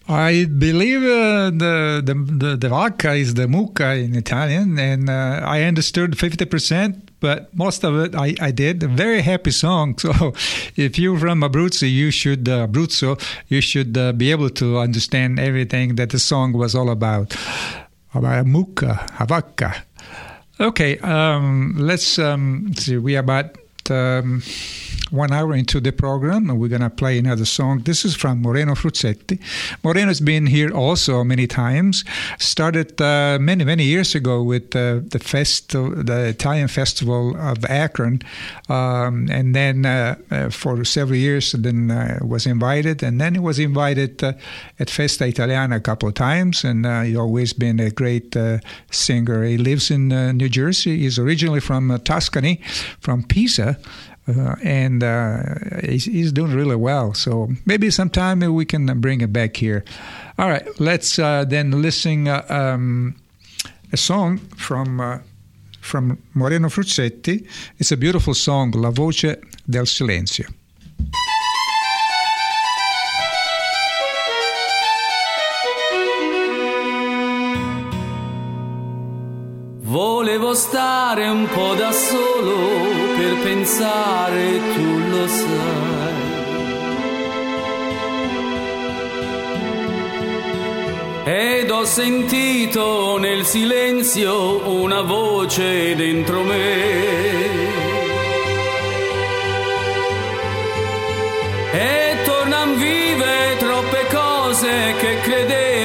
[0.10, 5.42] I believe uh, the, the the the vacca is the mucca in Italian, and uh,
[5.44, 8.84] I understood fifty percent, but most of it I, I did.
[8.84, 9.96] A very happy song.
[10.08, 10.34] So,
[10.76, 15.40] if you're from Abruzzo, you should uh, Abruzzo, you should uh, be able to understand
[15.40, 17.36] everything that the song was all about.
[18.14, 19.84] About a mucca, a.
[20.60, 22.98] Okay, um, let's um, see.
[22.98, 23.58] We are about.
[23.92, 24.42] Um,
[25.12, 27.80] one hour into the program, we're going to play another song.
[27.84, 29.40] This is from Moreno Fruzzetti.
[29.84, 32.04] Moreno's been here also many times.
[32.40, 38.22] Started uh, many, many years ago with uh, the fest, the Italian Festival of Akron,
[38.70, 43.40] um, and then uh, uh for several years, then uh, was invited, and then he
[43.40, 44.34] was invited uh,
[44.80, 48.36] at Festa Italiana a couple of times, and he's always been a great
[48.92, 49.44] singer.
[49.44, 51.00] He lives in New Jersey.
[51.00, 52.62] He's originally from Tuscany,
[53.00, 53.77] from Pisa.
[54.28, 55.40] Uh, and uh,
[55.84, 57.14] he's, he's, doing really well.
[57.14, 59.86] So maybe sometime we can bring it back here.
[60.38, 63.16] All right, let's uh, then listen um,
[63.94, 65.22] a song from
[65.80, 67.48] from Moreno Fruzzetti.
[67.78, 70.48] It's a beautiful song, La voce del silenzio.
[79.80, 82.97] Volevo stare un po' da solo
[83.48, 86.26] pensare, tu lo sai.
[91.24, 96.66] Ed ho sentito nel silenzio una voce dentro me.
[101.72, 105.77] E tornan vive troppe cose che credevo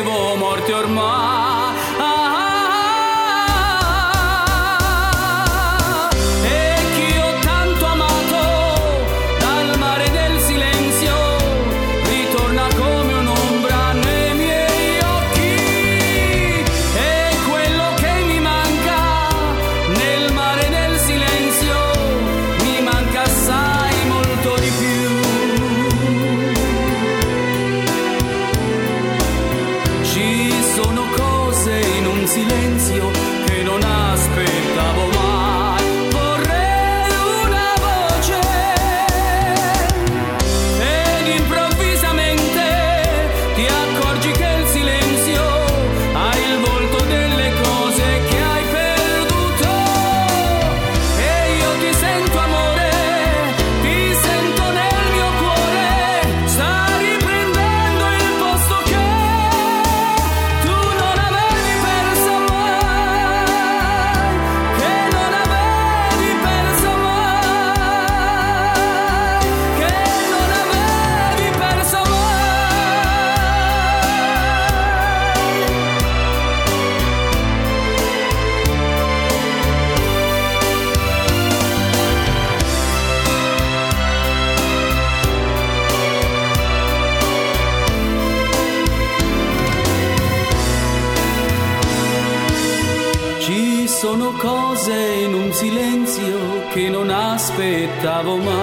[97.97, 98.62] octavo mar.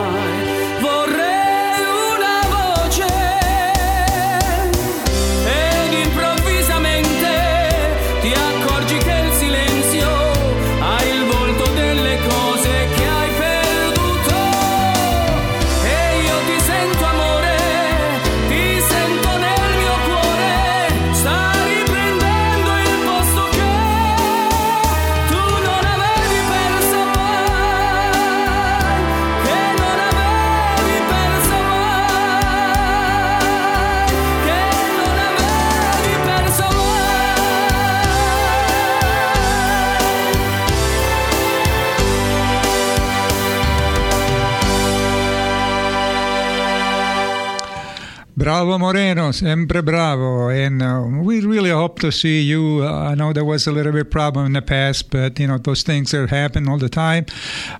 [48.59, 50.49] Bravo Moreno, sempre bravo.
[50.49, 52.81] And uh, we really hope to see you.
[52.83, 55.57] Uh, I know there was a little bit problem in the past, but you know
[55.57, 57.25] those things that happen all the time.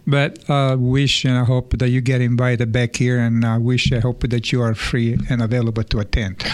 [0.07, 3.91] But uh, wish and I hope that you get invited back here, and I wish
[3.91, 6.45] I hope that you are free and available to attend.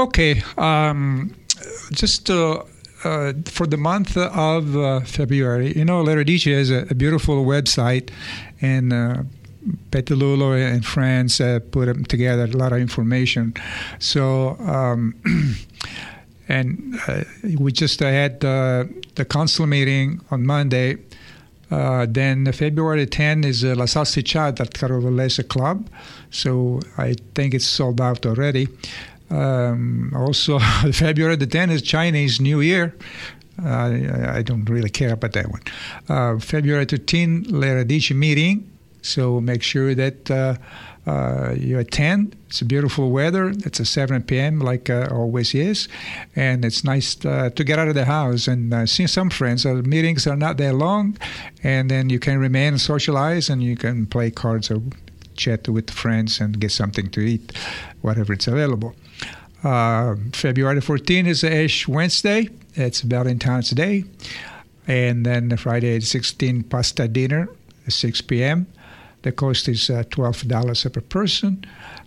[0.00, 1.32] Okay, um,
[1.92, 2.28] just.
[2.28, 2.64] Uh,
[3.02, 7.46] uh, for the month of uh, February, you know, La Radici has a, a beautiful
[7.46, 8.10] website,
[8.60, 9.22] and uh,
[9.90, 13.54] Pettilulo and friends uh, put together a lot of information.
[13.98, 15.14] So, um,
[16.48, 17.24] and uh,
[17.58, 18.84] we just had uh,
[19.14, 20.96] the council meeting on Monday.
[21.70, 25.88] Uh, then February 10 is uh, La Salsicciata at Carovillese Club.
[26.30, 28.68] So I think it's sold out already.
[29.30, 30.58] Um, also,
[30.92, 32.94] February the 10th is Chinese New Year.
[33.62, 35.62] I, I don't really care about that one.
[36.08, 38.70] Uh, February 13, La Radici meeting.
[39.02, 40.54] So make sure that uh,
[41.06, 42.36] uh, you attend.
[42.48, 43.48] It's a beautiful weather.
[43.48, 44.60] It's a 7 p.m.
[44.60, 45.88] like uh, always is,
[46.36, 49.62] and it's nice uh, to get out of the house and uh, see some friends.
[49.62, 51.16] The meetings are not that long,
[51.62, 54.82] and then you can remain and socialize, and you can play cards or
[55.36, 57.52] chat with friends and get something to eat,
[58.02, 58.94] whatever it's available.
[59.64, 62.48] Uh, February 14 is Ash Wednesday.
[62.74, 64.04] It's Valentine's Day.
[64.86, 67.48] And then Friday at 16 pasta dinner
[67.86, 68.66] at 6 p.m.
[69.22, 71.64] The cost is uh, $12 per person.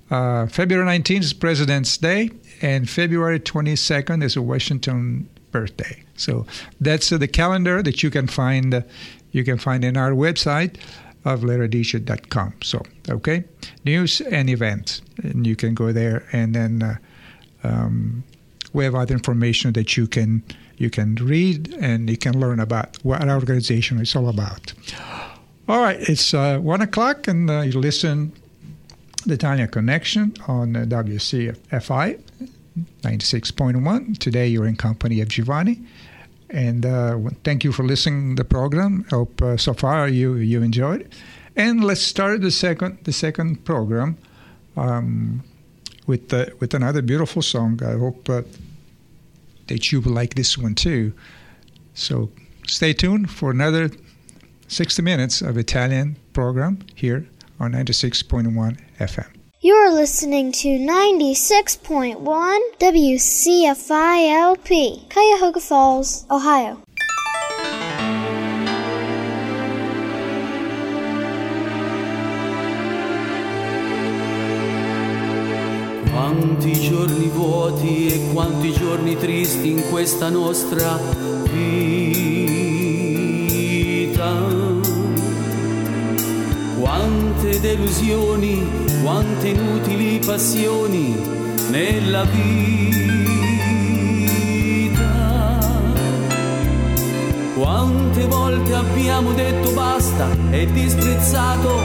[0.10, 6.04] Uh, February 19th is President's Day, and February 22nd is a Washington birthday.
[6.16, 6.46] So
[6.80, 8.84] that's uh, the calendar that you can find.
[9.32, 10.76] You can find in our website
[11.26, 12.54] of l'eredice.com.
[12.62, 13.46] So okay,
[13.86, 16.98] news and events, and you can go there, and then uh,
[17.64, 18.24] um,
[18.74, 20.44] we have other information that you can
[20.78, 24.74] you can read and you can learn about what our organization is all about.
[25.66, 28.34] All right, it's uh, one o'clock, and uh, you listen
[29.26, 32.20] the Italian Connection on uh, WCFI
[33.02, 34.18] 96.1.
[34.18, 35.80] Today you're in company of Giovanni,
[36.50, 39.06] and uh, thank you for listening to the program.
[39.10, 41.08] Hope uh, so far you you enjoyed.
[41.56, 44.18] And let's start the second the second program
[44.76, 45.46] um,
[46.08, 47.82] with uh, with another beautiful song.
[47.82, 48.26] I hope
[49.68, 51.14] that you will like this one too.
[51.94, 52.32] So
[52.68, 53.92] stay tuned for another
[54.68, 57.28] 60 minutes of Italian program here
[57.60, 59.28] on 96.1 FM.
[59.62, 62.20] You're listening to 96.1
[62.80, 63.90] WCFILP,
[65.10, 66.82] Cuyahoga Falls, Ohio.
[76.12, 82.03] Quanti giorni vuoti e quanti giorni tristi in questa nostra vita.
[87.64, 88.68] Delusioni,
[89.02, 91.16] quante inutili passioni
[91.70, 92.82] nella vita.
[97.56, 101.80] Quante volte abbiamo detto basta e disprezzato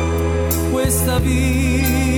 [0.73, 2.17] questa vita.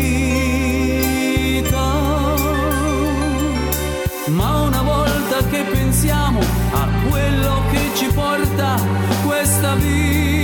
[4.28, 6.40] Ma una volta che pensiamo
[6.72, 8.80] a quello che ci porta
[9.26, 10.39] questa vita,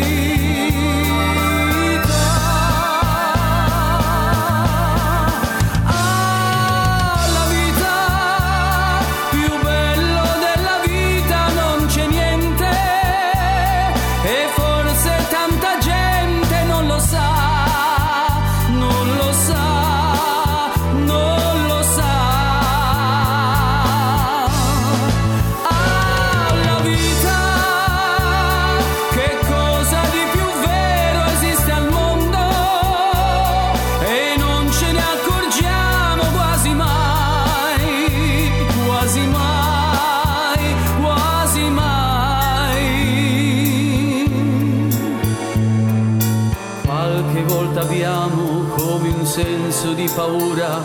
[49.97, 50.81] di paura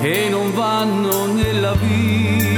[0.00, 2.56] che non vanno nella vita.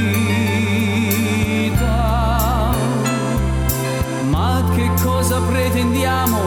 [4.29, 6.39] Ma che cosa pretendiamo?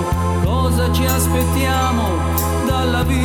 [0.43, 2.03] Cosa ci aspettiamo
[2.65, 3.21] dalla vita?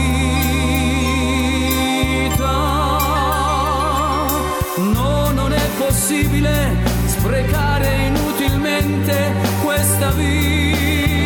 [4.77, 6.88] No, non è possibile
[7.19, 11.18] sprecare inutilmente questa vita.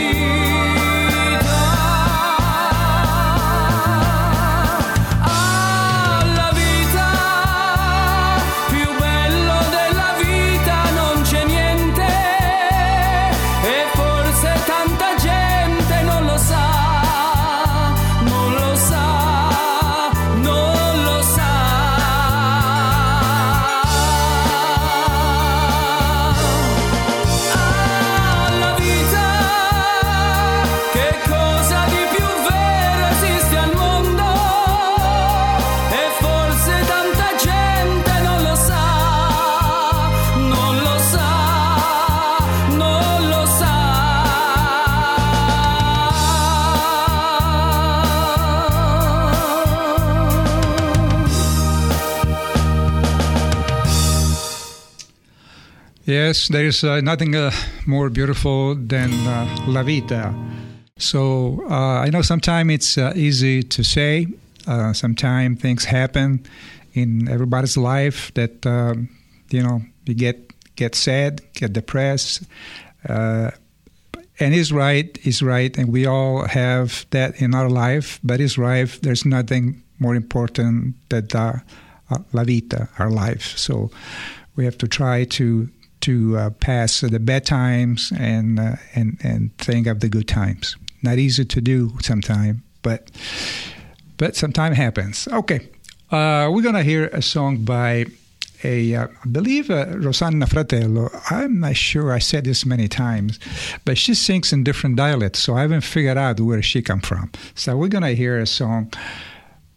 [56.13, 57.51] Yes, there is uh, nothing uh,
[57.87, 60.35] more beautiful than uh, La Vita.
[60.99, 64.27] So uh, I know sometimes it's uh, easy to say.
[64.67, 66.45] Uh, sometimes things happen
[66.93, 69.09] in everybody's life that um,
[69.49, 72.43] you know you get get sad, get depressed.
[73.09, 78.21] And he's right, he's right, and we all have that in our life.
[78.23, 78.87] But he's right.
[79.01, 81.29] There's nothing more important than
[82.33, 83.57] la vita, our life.
[83.57, 83.91] So
[84.57, 85.71] we have to try to
[86.03, 90.77] to uh, pass the bad times and uh, and and think of the good times.
[91.03, 93.11] Not easy to do sometimes, but
[94.19, 95.27] but sometimes happens.
[95.33, 95.69] Okay,
[96.11, 98.07] uh, we're gonna hear a song by
[98.65, 101.11] a uh, I believe uh, Rosanna Fratello.
[101.31, 102.13] I'm not sure.
[102.13, 103.39] I said this many times,
[103.85, 107.31] but she sings in different dialects, so I haven't figured out where she come from.
[107.55, 108.93] So we're gonna hear a song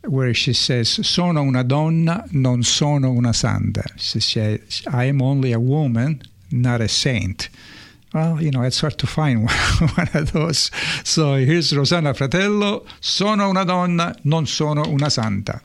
[0.07, 3.83] where she says, Sono una donna, non sono una santa.
[3.97, 7.49] She says, I am only a woman, not a saint.
[8.13, 9.49] Well, you know, it's hard to find
[9.95, 10.71] one of those.
[11.03, 15.61] So here's Rosanna Fratello, Sono una donna, non sono una santa.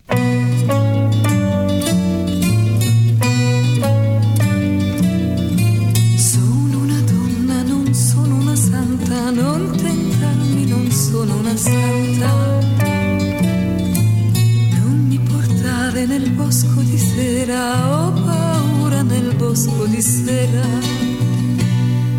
[17.51, 20.65] Sera, ho paura nel bosco di sera.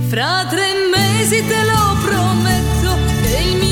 [0.09, 2.89] Fra tre mesi te lo prometto,
[3.21, 3.70] che il mio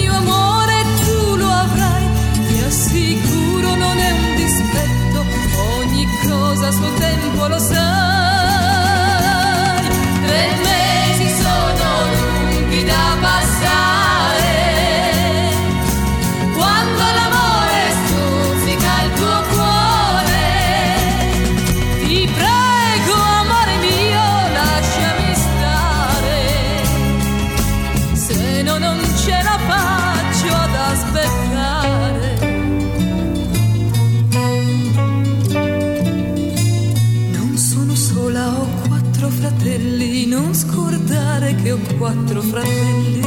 [42.10, 43.22] quattro fratelli.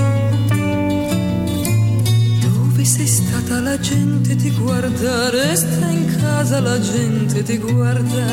[2.40, 8.26] Dove sei stata la gente ti guarda, resta in casa la gente ti guarda.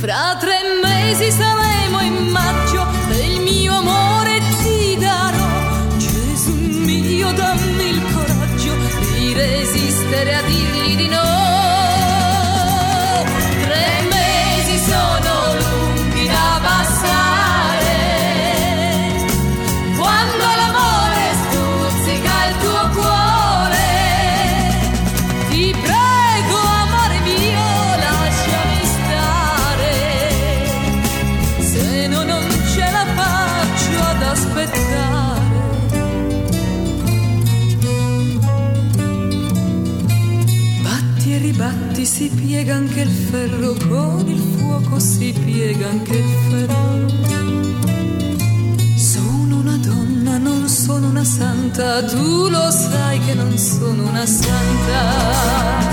[0.00, 5.96] Fra tre mesi saremo in maggio e il mio amore ti darò.
[5.96, 8.74] Gesù mio, dammi il coraggio
[9.14, 11.31] di resistere a dirgli di no.
[42.12, 47.06] Si piega anche il ferro, con il fuoco si piega anche il ferro.
[48.98, 55.92] Sono una donna, non sono una santa, tu lo sai che non sono una santa.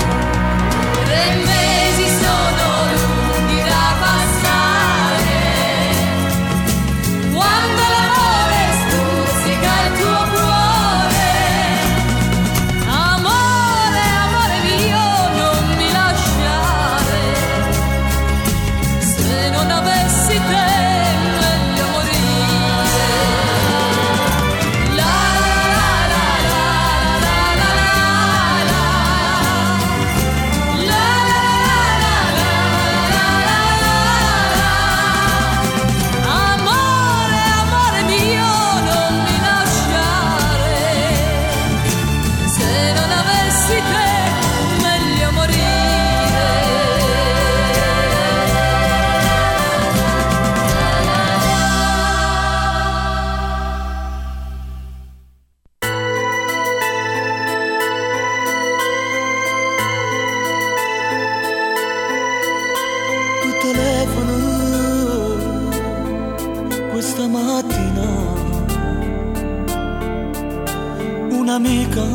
[71.60, 72.08] Un'amica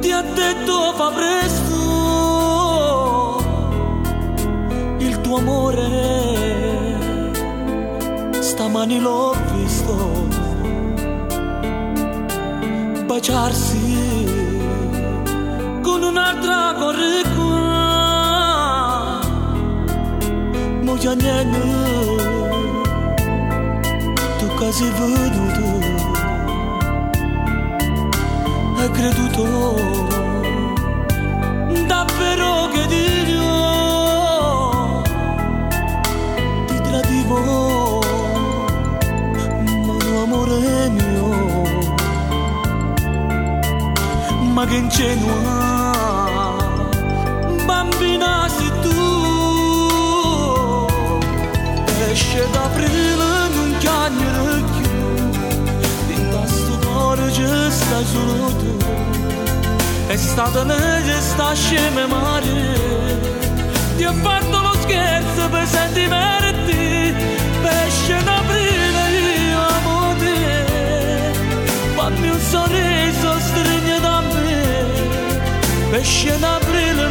[0.00, 1.76] ti ha detto fa presto
[4.98, 6.96] il tuo amore
[8.40, 10.26] stamani l'ho visto
[13.06, 14.26] baciarsi
[15.82, 17.66] con un'altra corre qua
[20.82, 21.86] Mo c'è niente
[24.38, 25.97] tu sei venuto
[28.90, 29.44] creduto
[31.86, 33.42] davvero che Dio
[36.66, 38.00] ti tradivo
[39.84, 41.26] ma amore mio
[44.52, 45.67] ma che ingenua
[57.30, 58.76] c'è sta tu
[60.06, 62.76] è stata meglio sta scema mare
[63.96, 67.14] ti ho fatto lo scherzo per sentimenti
[67.86, 69.04] esce d'aprile
[69.50, 71.32] io amo te
[71.96, 77.08] fammi un sorriso stringi da me esce d'aprile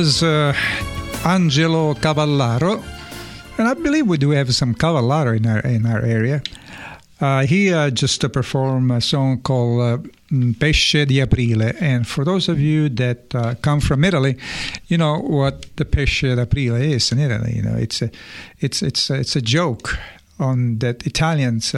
[0.00, 0.54] was uh,
[1.26, 2.82] Angelo Cavallaro,
[3.58, 6.40] and I believe we do have some Cavallaro in our in our area.
[7.20, 9.98] Uh, he uh, just uh, performed a song called uh,
[10.58, 14.38] Pesce di Aprile, and for those of you that uh, come from Italy,
[14.88, 17.52] you know what the Pesce d'Aprile is in Italy.
[17.56, 18.10] You know, it's a
[18.60, 19.98] it's it's it's a joke
[20.38, 21.74] on that Italians.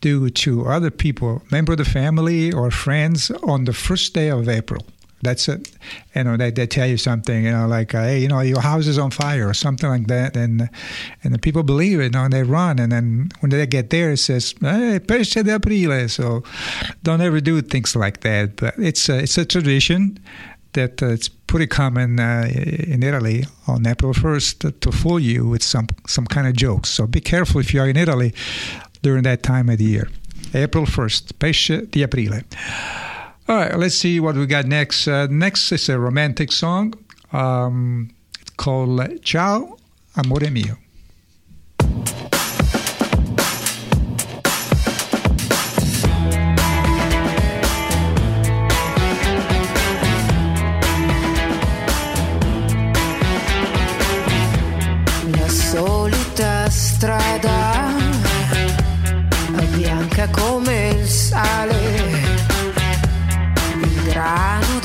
[0.00, 4.48] Do to other people, member of the family or friends, on the first day of
[4.48, 4.86] April.
[5.22, 5.70] That's it.
[6.14, 8.60] You know, they, they tell you something, you know, like, uh, hey, you know, your
[8.60, 10.36] house is on fire or something like that.
[10.36, 10.70] And
[11.24, 12.78] and the people believe it, you know, and they run.
[12.78, 16.08] And then when they get there, it says, hey, Pesce di Aprile.
[16.08, 16.44] So
[17.02, 18.56] don't ever do things like that.
[18.56, 20.18] But it's a, it's a tradition
[20.74, 22.46] that uh, it's pretty common uh,
[22.86, 26.90] in Italy on April 1st to, to fool you with some, some kind of jokes.
[26.90, 28.34] So be careful if you are in Italy
[29.02, 30.08] during that time of the year.
[30.54, 32.44] April 1st, Pesce di Aprile.
[33.48, 35.08] All right, let's see what we got next.
[35.08, 36.92] Uh, next is a romantic song
[37.32, 38.10] um,
[38.58, 39.78] called Ciao,
[40.16, 40.76] Amore Mio.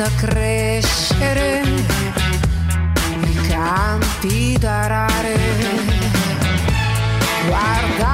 [0.04, 1.62] Da crescere,
[3.26, 5.38] i campi da arare,
[7.48, 8.13] guardare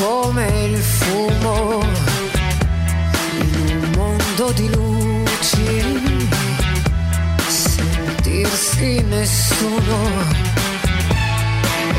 [0.00, 1.82] come il fumo
[3.38, 6.22] in un mondo di luci,
[7.46, 9.98] sentirsi nessuno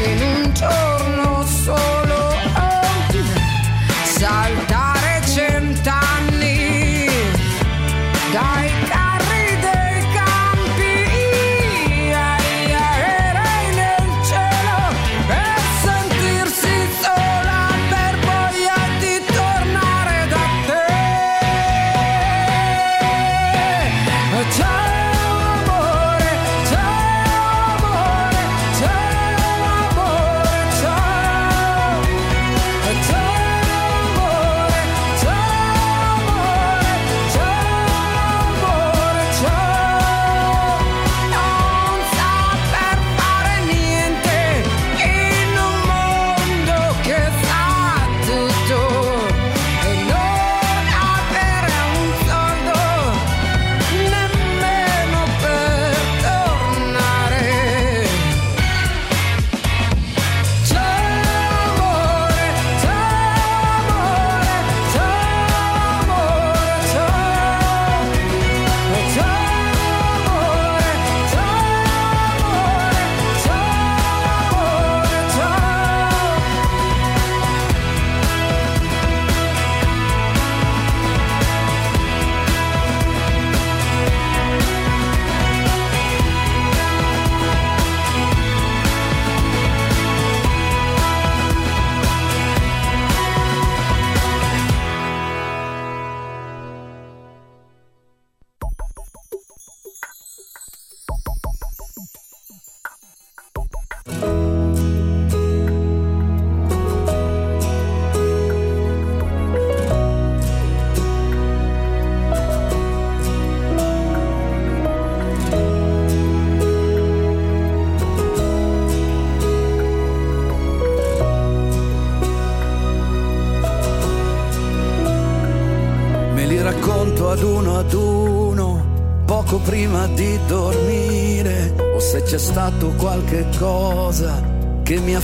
[0.04, 2.34] in un giorno solo,
[4.04, 4.61] saltare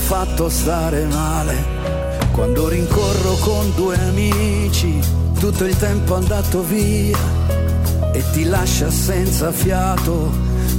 [0.07, 1.65] fatto stare male.
[2.31, 5.01] Quando rincorro con due amici,
[5.37, 7.17] tutto il tempo andato via
[8.13, 10.31] e ti lascia senza fiato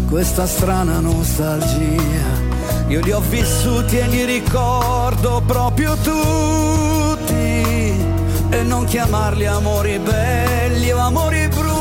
[0.09, 2.47] questa strana nostalgia.
[2.89, 10.99] Io li ho vissuti e li ricordo proprio tutti e non chiamarli amori belli o
[11.01, 11.78] amori brutti.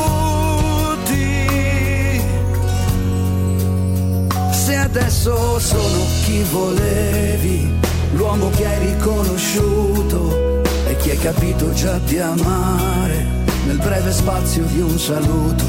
[4.88, 7.70] Adesso sono chi volevi,
[8.14, 13.26] l'uomo che hai riconosciuto e chi hai capito già di amare
[13.66, 15.66] nel breve spazio di un saluto.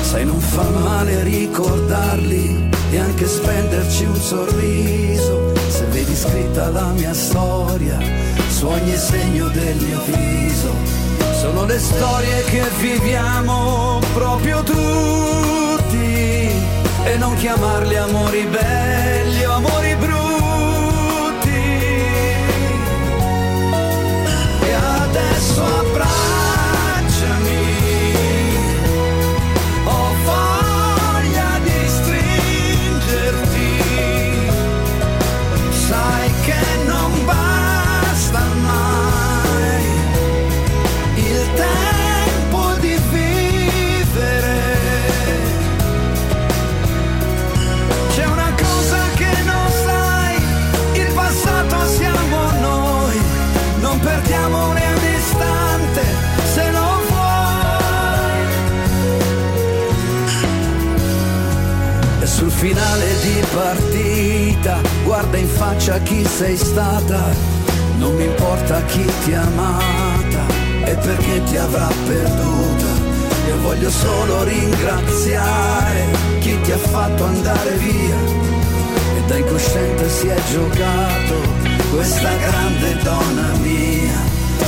[0.00, 5.52] Sai, non fa male ricordarli e anche spenderci un sorriso.
[5.68, 7.98] Se vedi scritta la mia storia
[8.48, 10.72] su ogni segno del mio viso.
[11.38, 16.37] Sono le storie che viviamo proprio tutti
[17.10, 19.77] e non chiamarli amori belli o amori
[65.20, 67.34] guarda in faccia chi sei stata,
[67.96, 70.46] non mi importa chi ti ha amata
[70.84, 72.86] e perché ti avrà perduta.
[73.48, 76.04] Io voglio solo ringraziare
[76.38, 78.16] chi ti ha fatto andare via
[79.16, 81.34] e da incosciente si è giocato
[81.90, 84.22] questa grande donna mia.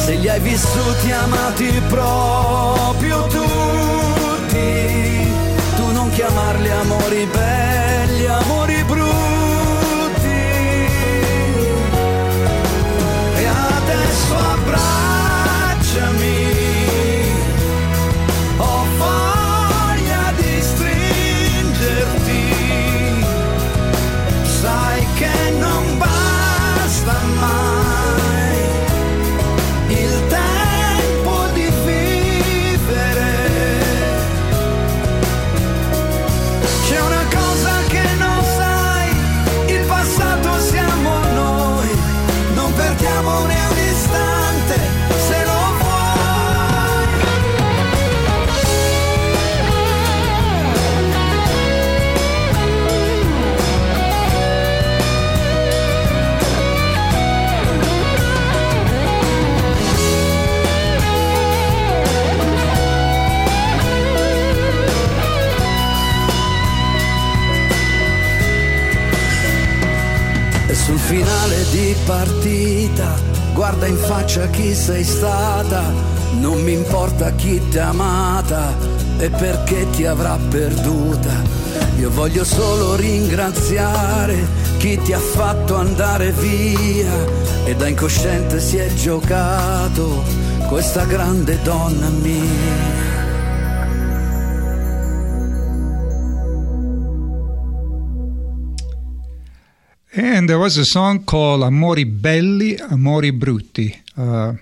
[0.05, 4.59] Se li hai vissuti amati proprio tutti,
[5.77, 8.80] tu non chiamarli amori belli, amori
[14.71, 16.50] adesso abbracciami.
[72.21, 73.15] Partita,
[73.55, 75.91] guarda in faccia chi sei stata,
[76.39, 78.77] non mi importa chi ti ha amata
[79.17, 81.33] e perché ti avrà perduta.
[81.99, 84.37] Io voglio solo ringraziare
[84.77, 87.25] chi ti ha fatto andare via
[87.65, 90.23] e da incosciente si è giocato
[90.69, 93.00] questa grande donna mia.
[100.13, 103.97] And there was a song called Amori Belli, Amori Brutti.
[104.17, 104.55] Uh,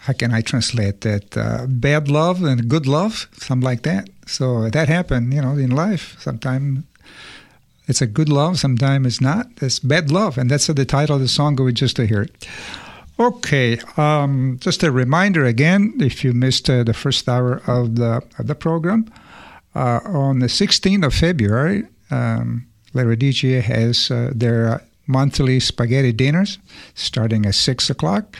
[0.00, 1.36] how can I translate that?
[1.36, 4.08] Uh, bad love and good love, something like that.
[4.26, 6.16] So that happened, you know, in life.
[6.20, 6.84] Sometimes
[7.88, 9.46] it's a good love, sometimes it's not.
[9.62, 12.30] It's bad love, and that's the title of the song we just heard.
[13.18, 18.22] Okay, um, just a reminder again, if you missed uh, the first hour of the
[18.38, 19.10] of the program,
[19.74, 22.66] uh, on the 16th of February, um,
[23.04, 26.58] Radici has uh, their monthly spaghetti dinners
[26.94, 28.36] starting at six o'clock.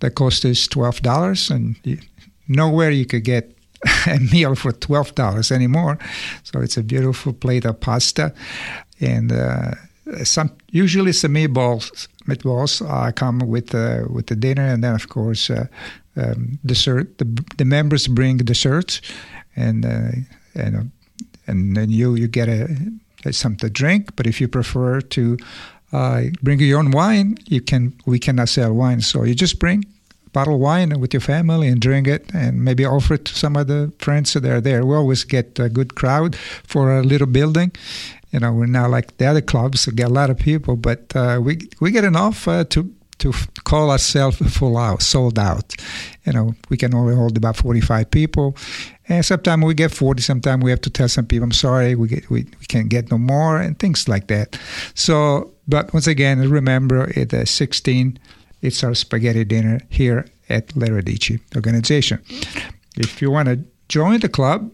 [0.00, 1.98] The cost is twelve dollars, and you,
[2.48, 3.56] nowhere you could get
[4.06, 5.98] a meal for twelve dollars anymore.
[6.42, 8.34] So it's a beautiful plate of pasta,
[9.00, 9.72] and uh,
[10.24, 12.08] some usually some meatballs.
[12.26, 15.66] Meatballs uh, come with uh, with the dinner, and then of course uh,
[16.16, 17.18] um, dessert.
[17.18, 19.00] The, the members bring desserts,
[19.56, 20.10] and uh,
[20.54, 20.90] and
[21.46, 22.68] and then you you get a
[23.30, 24.16] something to drink.
[24.16, 25.38] But if you prefer to
[25.92, 27.92] uh, bring your own wine, you can.
[28.06, 29.84] We cannot sell wine, so you just bring
[30.32, 33.56] bottle of wine with your family and drink it, and maybe offer it to some
[33.56, 34.84] of the friends that are there.
[34.84, 37.72] We always get a good crowd for a little building.
[38.30, 41.14] You know, we're not like the other clubs that get a lot of people, but
[41.14, 43.32] uh, we we get enough uh, to to
[43.64, 45.74] call ourselves full out, sold out.
[46.24, 48.56] You know, we can only hold about 45 people.
[49.12, 52.08] And sometimes we get 40, sometimes we have to tell some people, I'm sorry, we,
[52.08, 54.58] get, we, we can't get no more, and things like that.
[54.94, 58.18] So, but once again, remember at uh, 16,
[58.62, 62.22] it's our spaghetti dinner here at Le Radici organization.
[62.96, 64.72] If you want to join the club,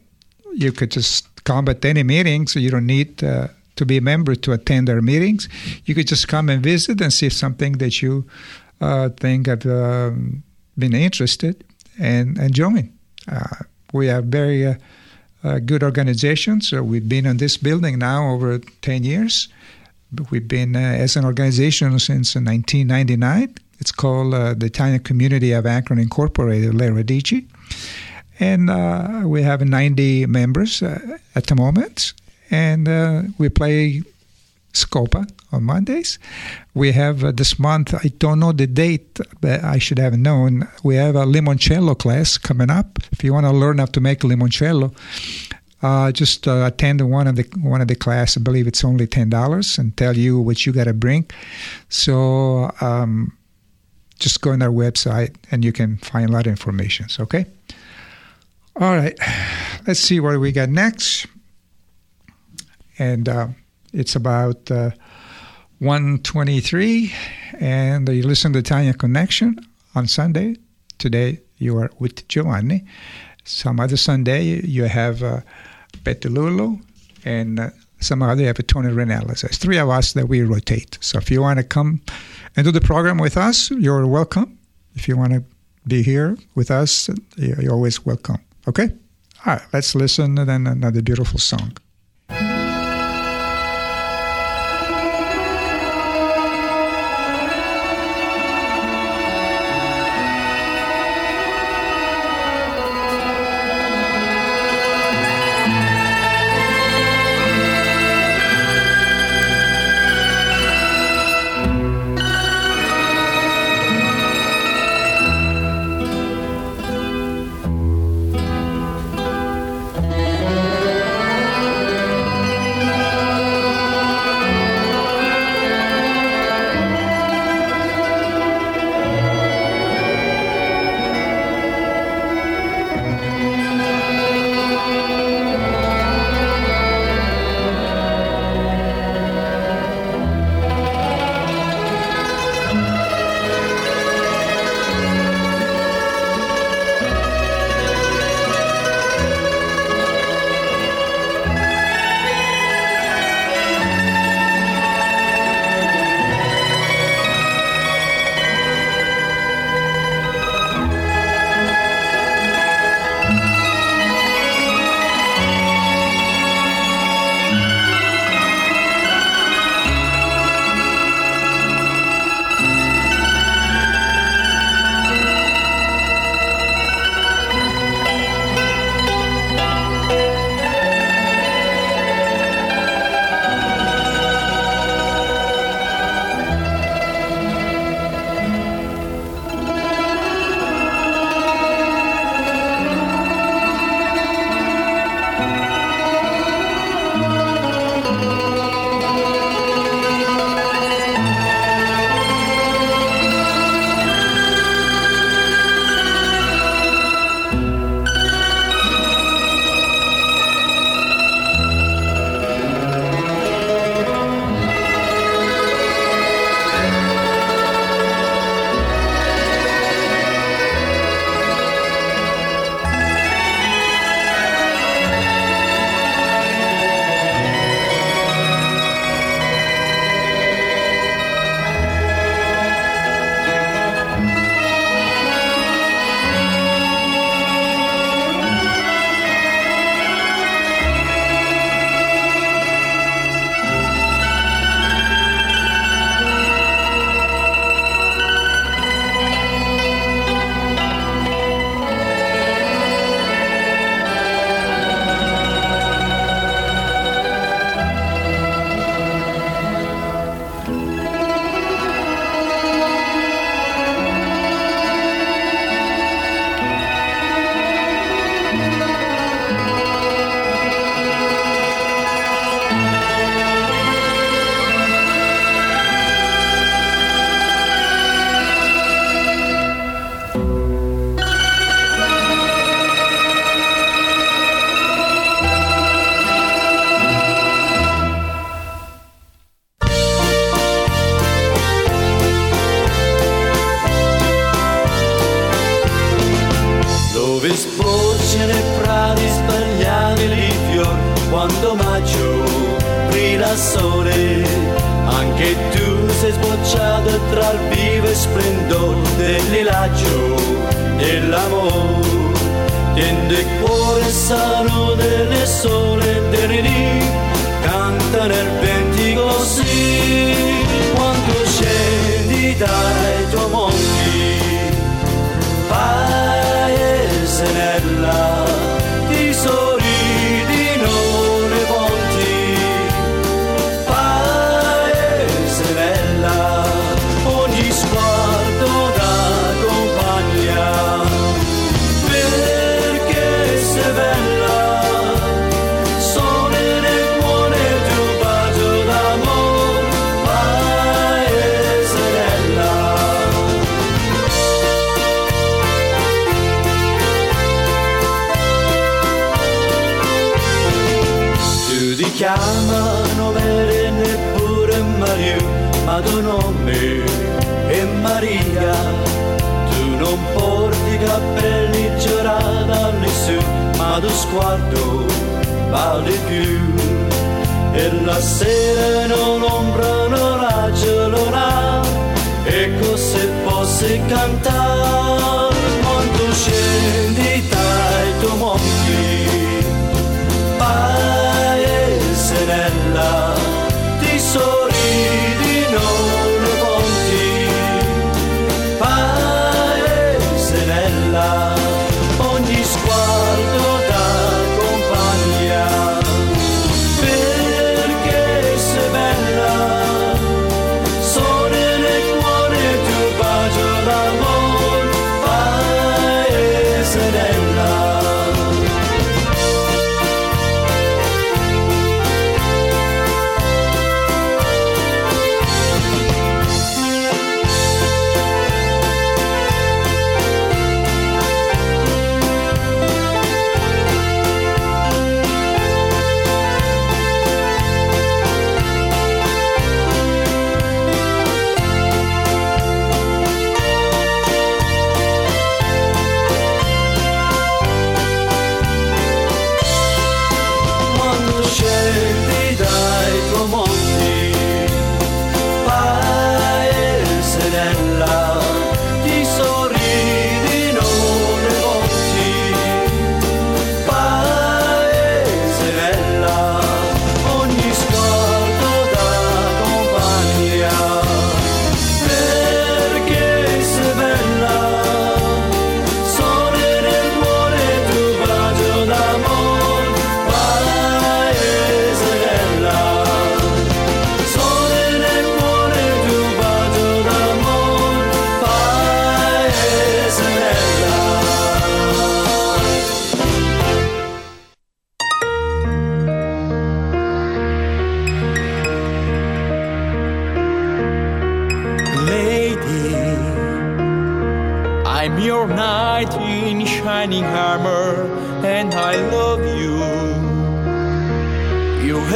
[0.52, 4.00] you could just come at any meeting, so you don't need uh, to be a
[4.00, 5.48] member to attend our meetings.
[5.84, 8.24] You could just come and visit and see something that you
[8.80, 10.44] uh, think have um,
[10.76, 11.64] been interested
[11.98, 12.92] and, and join.
[13.26, 14.74] Uh, we are very uh,
[15.44, 16.60] uh, good organization.
[16.60, 19.48] So we've been in this building now over 10 years.
[20.30, 23.54] We've been uh, as an organization since 1999.
[23.78, 27.46] It's called uh, the Italian Community of Akron Incorporated, Le Radici.
[28.40, 32.14] And uh, we have 90 members uh, at the moment.
[32.50, 34.02] And we play
[34.84, 36.18] Scopa on Mondays.
[36.74, 40.68] We have uh, this month, I don't know the date, but I should have known.
[40.82, 42.98] We have a limoncello class coming up.
[43.12, 44.94] If you want to learn how to make limoncello,
[45.82, 48.36] uh, just uh, attend one of the one of the class.
[48.36, 51.30] I believe it's only ten dollars, and tell you what you got to bring.
[51.88, 53.36] So um,
[54.18, 57.06] just go on our website, and you can find a lot of information.
[57.20, 57.46] Okay.
[58.80, 59.18] All right,
[59.88, 61.26] let's see what we got next,
[62.96, 63.48] and uh,
[63.92, 64.90] it's about uh,
[65.78, 67.12] 123,
[67.60, 69.58] and you listen to Italian Connection
[69.94, 70.56] on Sunday.
[70.98, 72.84] Today you are with Giovanni.
[73.44, 75.40] Some other Sunday you have uh,
[76.04, 76.80] Pettilullo,
[77.24, 77.70] and uh,
[78.00, 79.40] some other have Tony Renella.
[79.40, 80.98] There's three of us that we rotate.
[81.00, 82.00] So if you want to come
[82.56, 84.58] and do the program with us, you're welcome.
[84.94, 85.44] If you want to
[85.86, 88.38] be here with us, you're always welcome.
[88.66, 88.90] Okay?
[89.46, 91.76] All right, let's listen to then another beautiful song.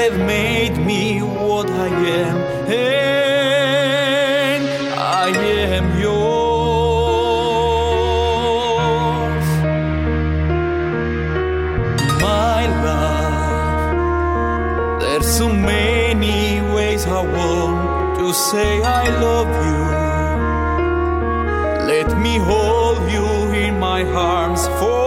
[0.02, 1.86] have made me what I
[2.22, 2.36] am,
[2.68, 3.02] and
[4.98, 5.28] I
[5.74, 6.26] am yours.
[12.20, 13.84] My love,
[15.02, 19.82] there's so many ways I want to say I love you.
[21.92, 25.01] Let me hold you in my arms for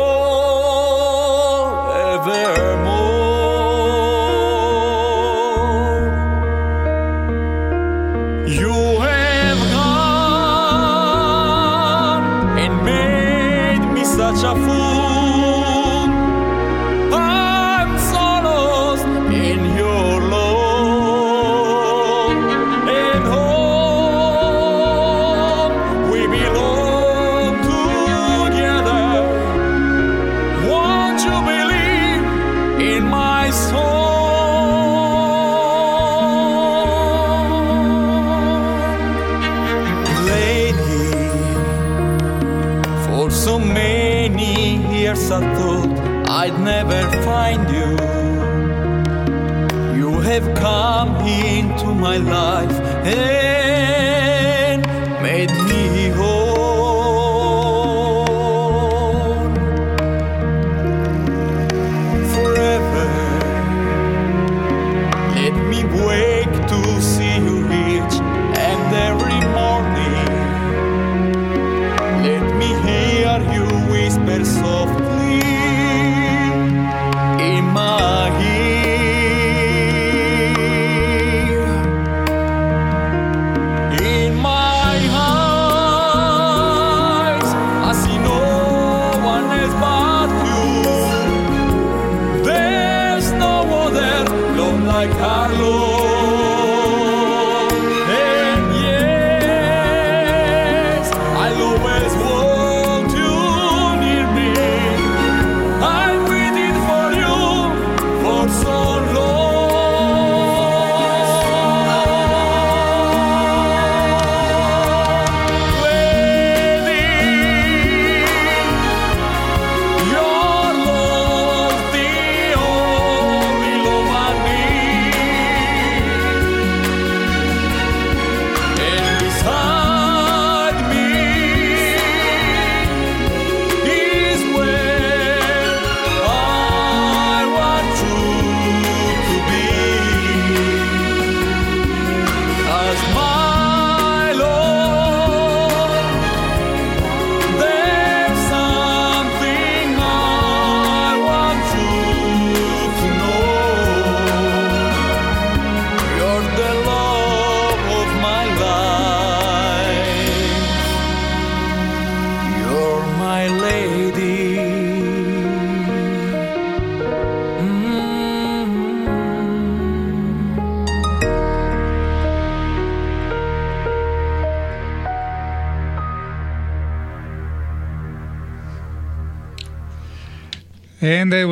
[52.05, 53.03] my life.
[53.03, 53.44] Hey.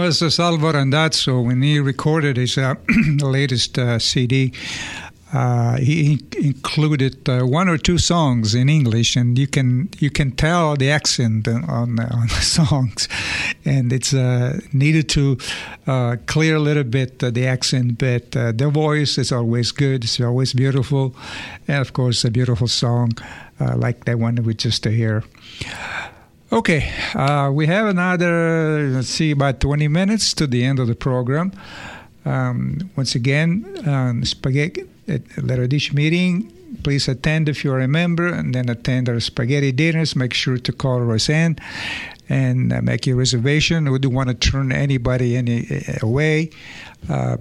[0.03, 0.73] Was uh, Salvo
[1.41, 2.75] when he recorded his uh,
[3.21, 4.51] latest uh, CD.
[5.31, 10.31] Uh, he included uh, one or two songs in English, and you can you can
[10.31, 11.63] tell the accent on
[12.19, 13.07] on the songs,
[13.63, 15.37] and it's uh, needed to
[15.87, 20.03] uh, clear a little bit uh, the accent, but uh, the voice is always good.
[20.03, 21.15] It's always beautiful,
[21.67, 23.13] and of course a beautiful song
[23.77, 25.23] like that one we just hear.
[26.53, 30.93] Okay, uh, we have another, let's see, about 20 minutes to the end of the
[30.93, 31.51] program.
[32.25, 36.53] Um, once again, um, spaghetti at La Radici meeting.
[36.83, 40.15] Please attend if you're a member, and then attend our spaghetti dinners.
[40.15, 41.57] Make sure to call Roseanne
[42.29, 43.91] and uh, make your reservation.
[43.91, 46.51] We don't want to turn anybody any uh, away
[47.09, 47.37] uh,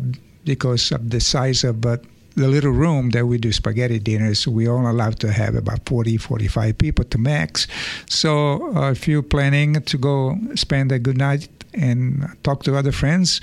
[0.47, 1.99] because of the size of uh,
[2.35, 6.17] the little room that we do spaghetti dinners, we only allowed to have about 40,
[6.17, 7.67] 45 people to max.
[8.09, 12.93] So uh, if you're planning to go spend a good night and talk to other
[12.93, 13.41] friends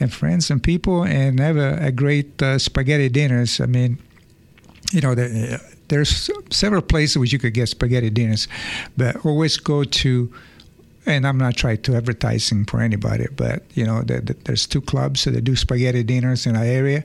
[0.00, 3.98] and friends and people and have a, a great uh, spaghetti dinners, I mean,
[4.92, 8.48] you know, the, there's several places which you could get spaghetti dinners,
[8.96, 10.32] but always go to
[11.04, 14.80] and I'm not trying to advertising for anybody, but you know, the, the, there's two
[14.80, 17.04] clubs that do spaghetti dinners in our area,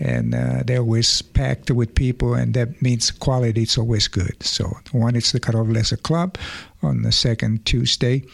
[0.00, 3.62] and uh, they're always packed with people, and that means quality.
[3.62, 4.42] It's always good.
[4.42, 6.38] So one is the Carovillese Club
[6.82, 8.24] on the second Tuesday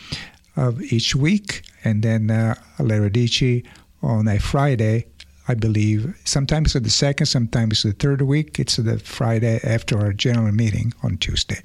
[0.56, 3.64] of each week, and then uh, La Radici
[4.02, 5.06] on a Friday
[5.48, 6.14] I believe.
[6.24, 8.58] Sometimes it's the second, sometimes it's the third week.
[8.58, 11.60] It's the Friday after our general meeting on Tuesday.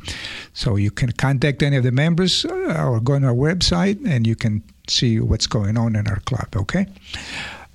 [0.53, 4.28] So you can contact any of the members uh, or go on our website and
[4.28, 6.86] you can see what's going on in our club, okay?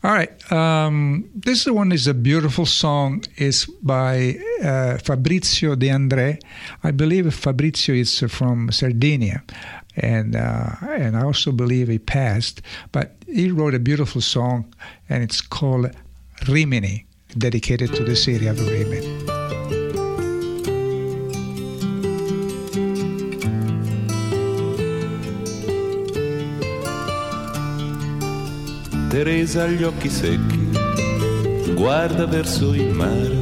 [0.07, 0.53] All right.
[0.53, 3.24] Um, this one is a beautiful song.
[3.37, 6.39] is by uh, Fabrizio De André.
[6.85, 9.43] I believe Fabrizio is from Sardinia,
[9.97, 12.62] and uh, and I also believe he passed.
[12.93, 14.73] But he wrote a beautiful song,
[15.09, 15.91] and it's called
[16.47, 17.05] Rimini,
[17.37, 19.45] dedicated to the city of Rimini.
[29.16, 30.68] Teresa ha gli occhi secchi,
[31.72, 33.34] guarda verso il mare,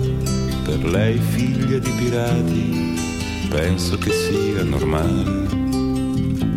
[0.65, 2.95] per lei figlia di pirati,
[3.49, 5.49] penso che sia normale.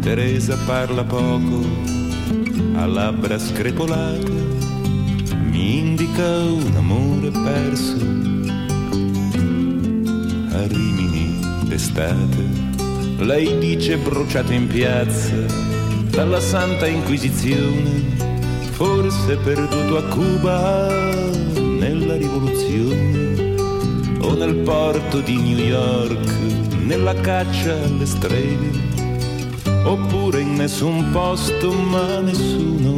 [0.01, 1.65] Teresa parla poco,
[2.75, 4.31] ha labbra screpolate,
[5.49, 7.95] mi indica un amore perso.
[10.55, 12.45] A Rimini d'estate,
[13.17, 15.43] lei dice bruciato in piazza
[16.11, 18.26] dalla Santa Inquisizione
[18.77, 20.87] forse perduto a Cuba
[21.59, 23.55] nella rivoluzione
[24.19, 26.31] o nel porto di New York
[26.85, 28.69] nella caccia alle streghe
[29.83, 32.97] oppure in nessun posto ma nessuno.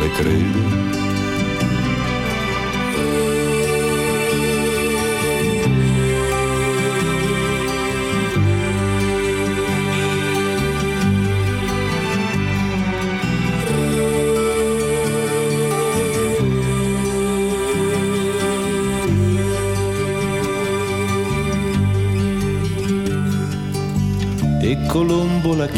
[0.00, 0.77] Le crede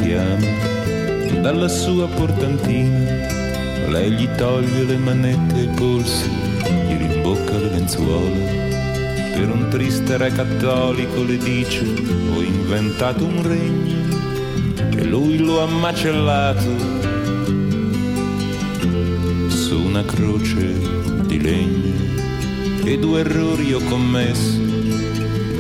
[0.01, 0.47] Chiama
[1.43, 3.27] dalla sua portantina,
[3.89, 6.29] lei gli toglie le manette ai polsi,
[6.89, 8.37] gli rimbocca le lenzuola.
[9.35, 11.85] Per un triste re cattolico le dice,
[12.35, 13.99] ho inventato un regno
[14.97, 16.99] e lui lo ha macellato
[19.49, 20.79] su una croce
[21.27, 22.09] di legno.
[22.85, 24.59] E due errori ho commesso,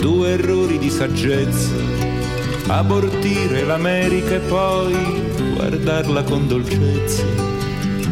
[0.00, 2.09] due errori di saggezza
[2.78, 4.94] abortire l'America e poi
[5.54, 7.24] guardarla con dolcezza.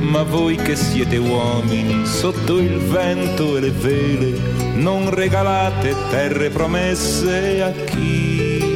[0.01, 4.39] Ma voi che siete uomini, sotto il vento e le vele,
[4.75, 8.68] non regalate terre promesse a chi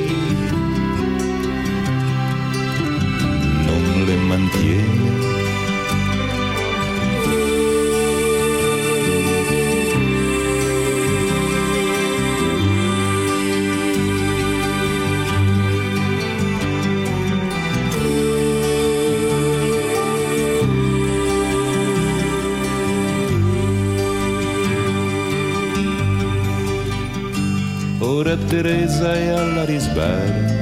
[29.02, 30.60] chiusa e alla risbara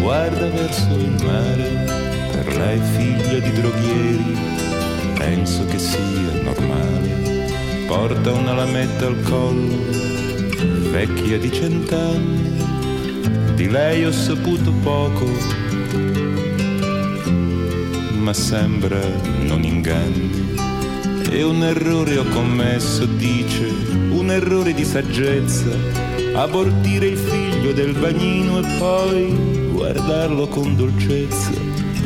[0.00, 1.84] guarda verso il mare,
[2.30, 4.38] per lei figlia di droghieri,
[5.16, 7.46] penso che sia normale,
[7.86, 9.76] porta una lametta al collo,
[10.90, 12.64] vecchia di cent'anni,
[13.54, 15.26] di lei ho saputo poco,
[18.12, 19.00] ma sembra
[19.40, 20.56] non inganni.
[21.30, 23.66] E un errore ho commesso, dice,
[24.10, 26.07] un errore di saggezza
[26.42, 31.50] abortire il figlio del bagnino e poi guardarlo con dolcezza.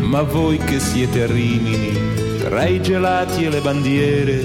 [0.01, 4.43] Ma voi che siete a Rimini, tra i gelati e le bandiere,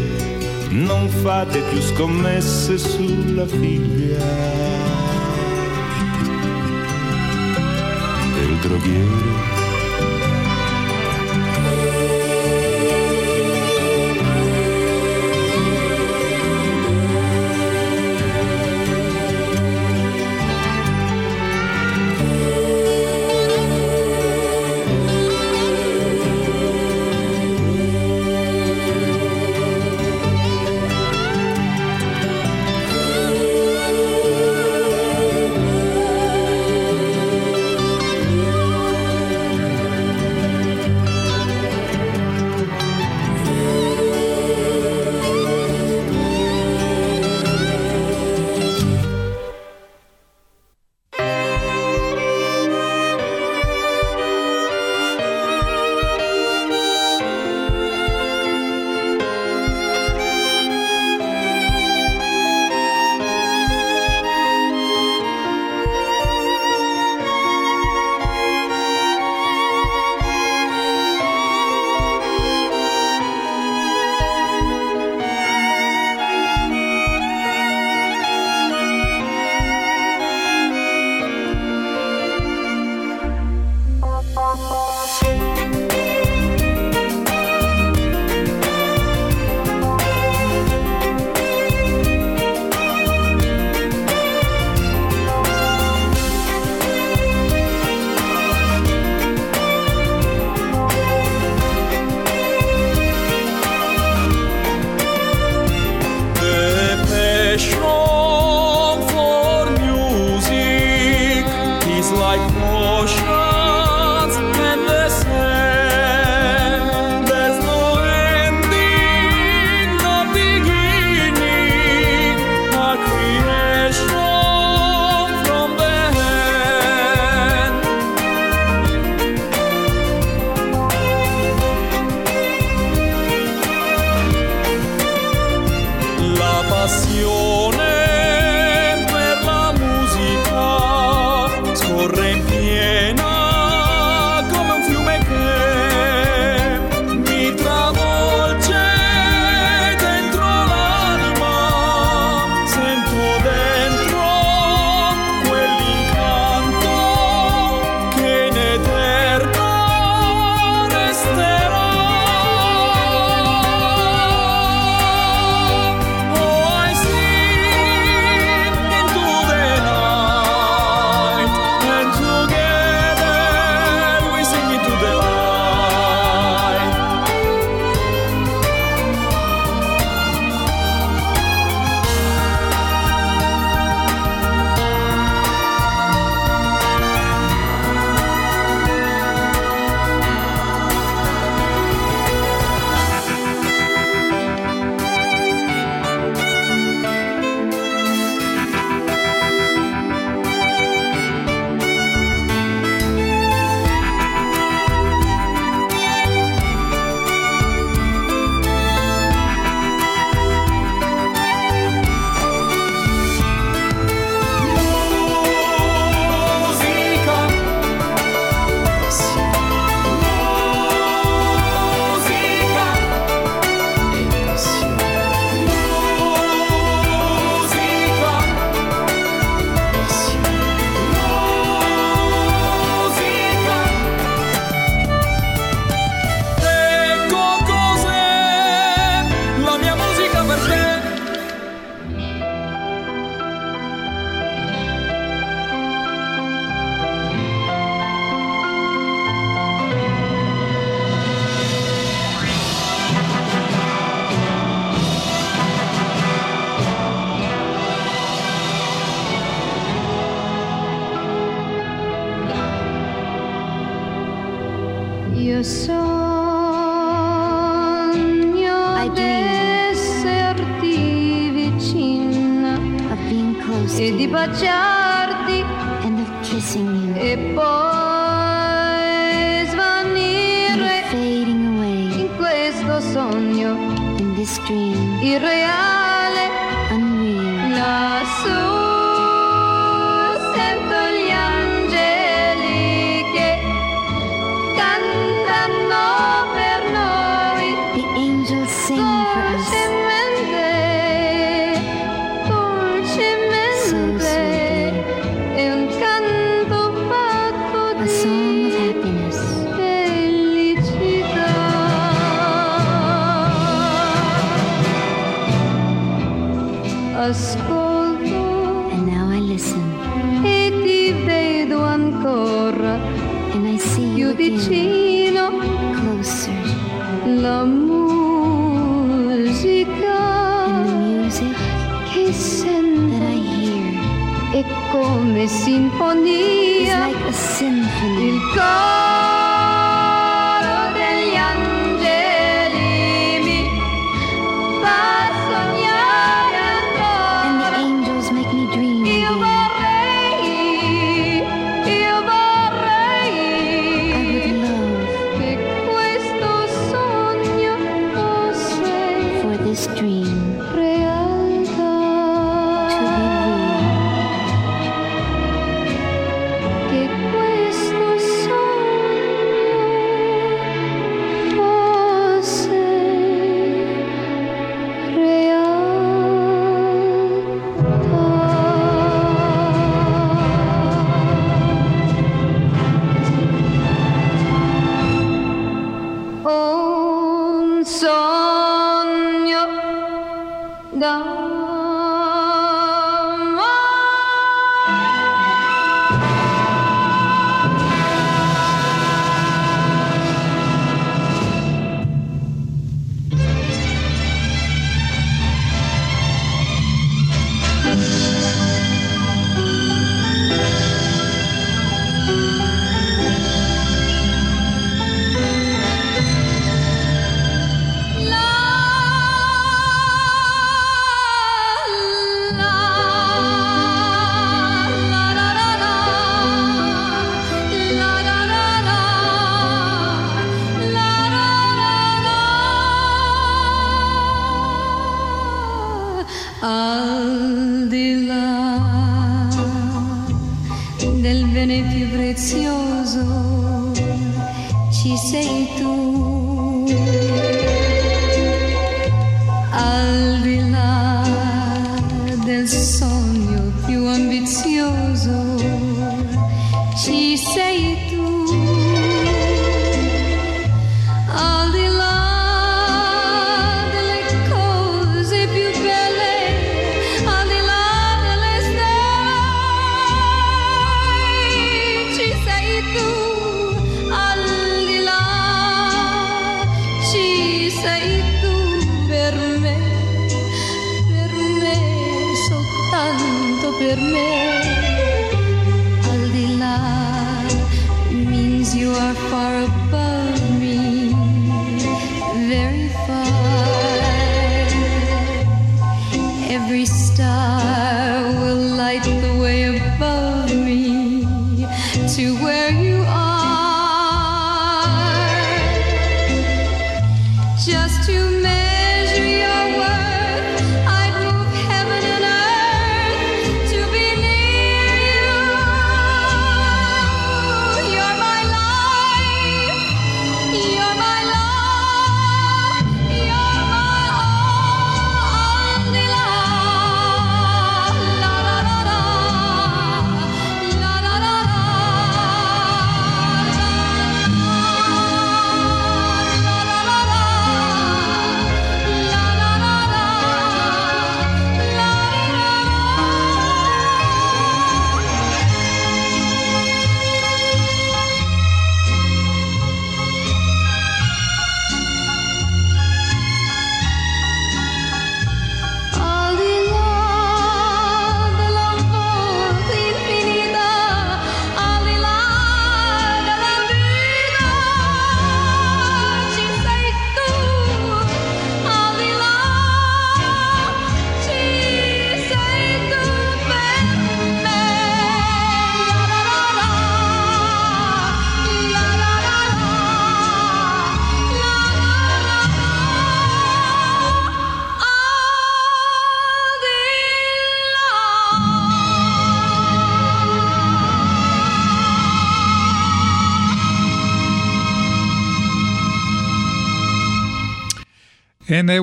[0.69, 4.25] non fate più scommesse sulla figlia
[8.33, 9.66] del droghiere.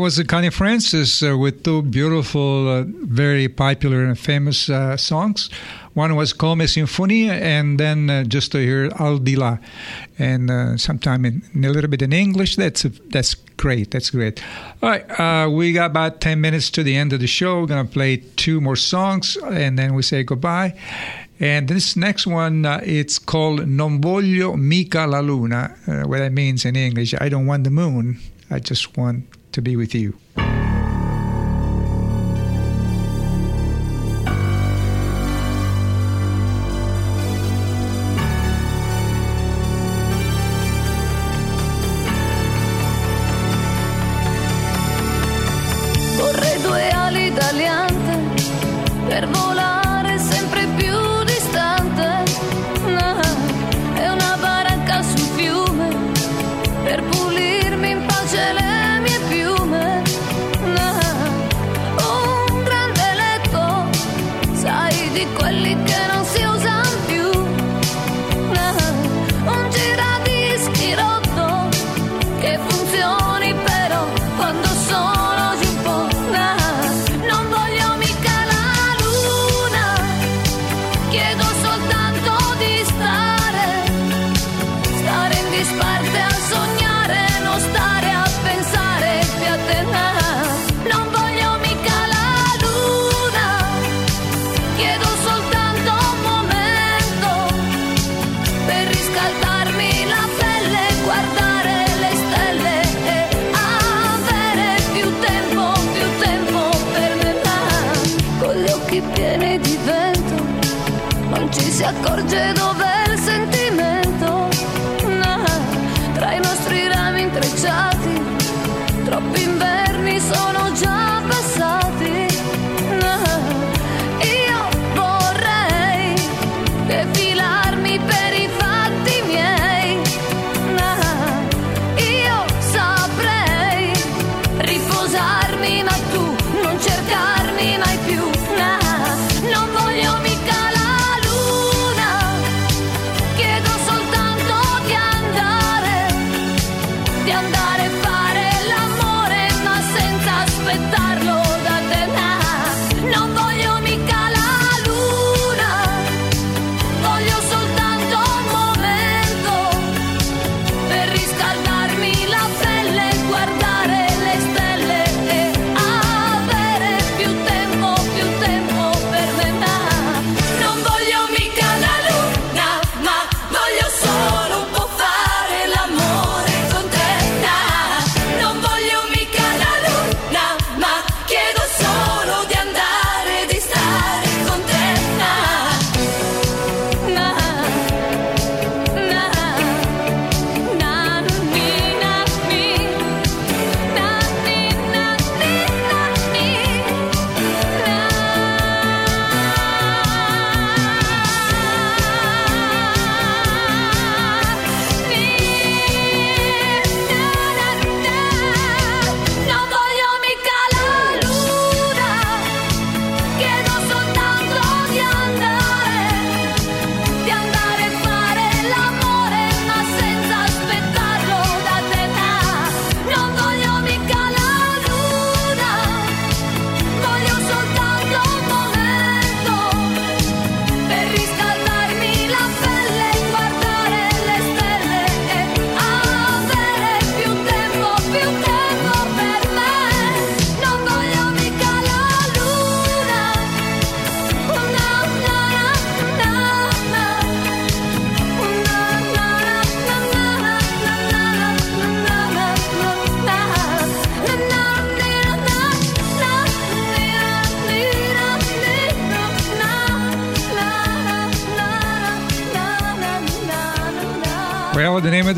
[0.05, 5.48] Was Connie Francis uh, with two beautiful, uh, very popular and famous uh, songs.
[5.94, 9.56] One was Come Sinfonia, and then uh, just to hear Al Di La,
[10.18, 12.56] and uh, sometime in, in a little bit in English.
[12.56, 13.93] That's that's great.
[13.93, 14.43] That's great.
[14.82, 17.60] All right, uh, we got about ten minutes to the end of the show.
[17.60, 20.78] We're gonna play two more songs, and then we say goodbye.
[21.40, 25.74] And this next one, uh, it's called Non voglio mica la luna.
[25.89, 28.20] Uh, what that means in English, I don't want the moon.
[28.51, 30.23] I just want to be with you.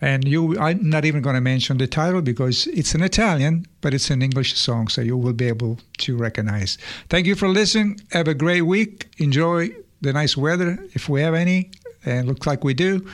[0.00, 3.92] And you, I'm not even going to mention the title because it's an Italian, but
[3.94, 6.78] it's an English song, so you will be able to recognize.
[7.08, 8.00] Thank you for listening.
[8.12, 9.08] Have a great week.
[9.18, 9.70] Enjoy
[10.00, 11.70] the nice weather if we have any,
[12.04, 13.08] and looks like we do.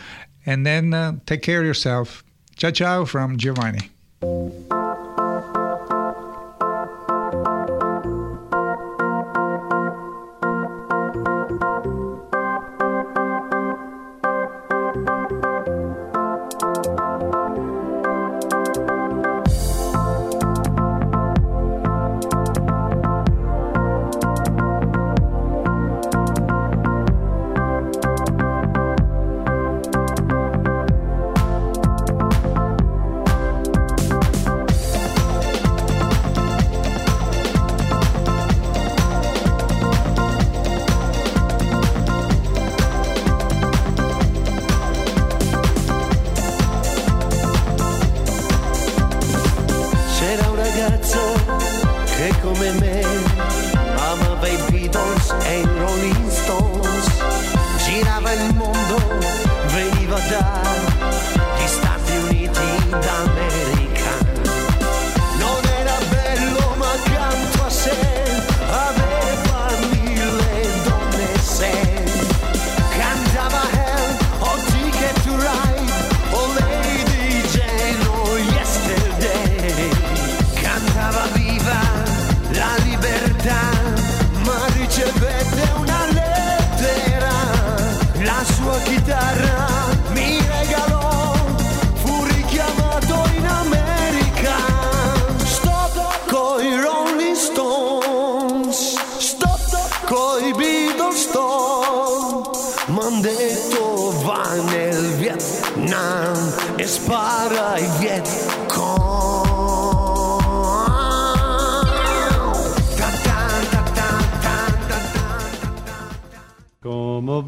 [0.47, 2.23] And then uh, take care of yourself.
[2.57, 3.91] Ciao, ciao from Giovanni.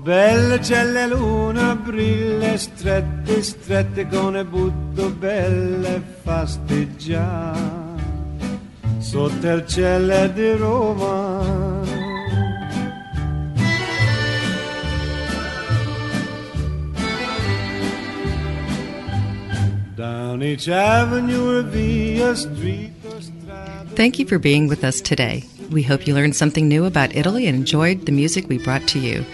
[0.06, 0.60] Belle
[0.92, 7.58] la luna, brille strette, strette con le butto belle fasteggiare
[8.98, 12.04] sotto il cielo di Roma.
[19.96, 22.92] Down each avenue via street.
[23.96, 25.42] Thank you for being with us today.
[25.72, 29.00] We hope you learned something new about Italy and enjoyed the music we brought to
[29.00, 29.24] you.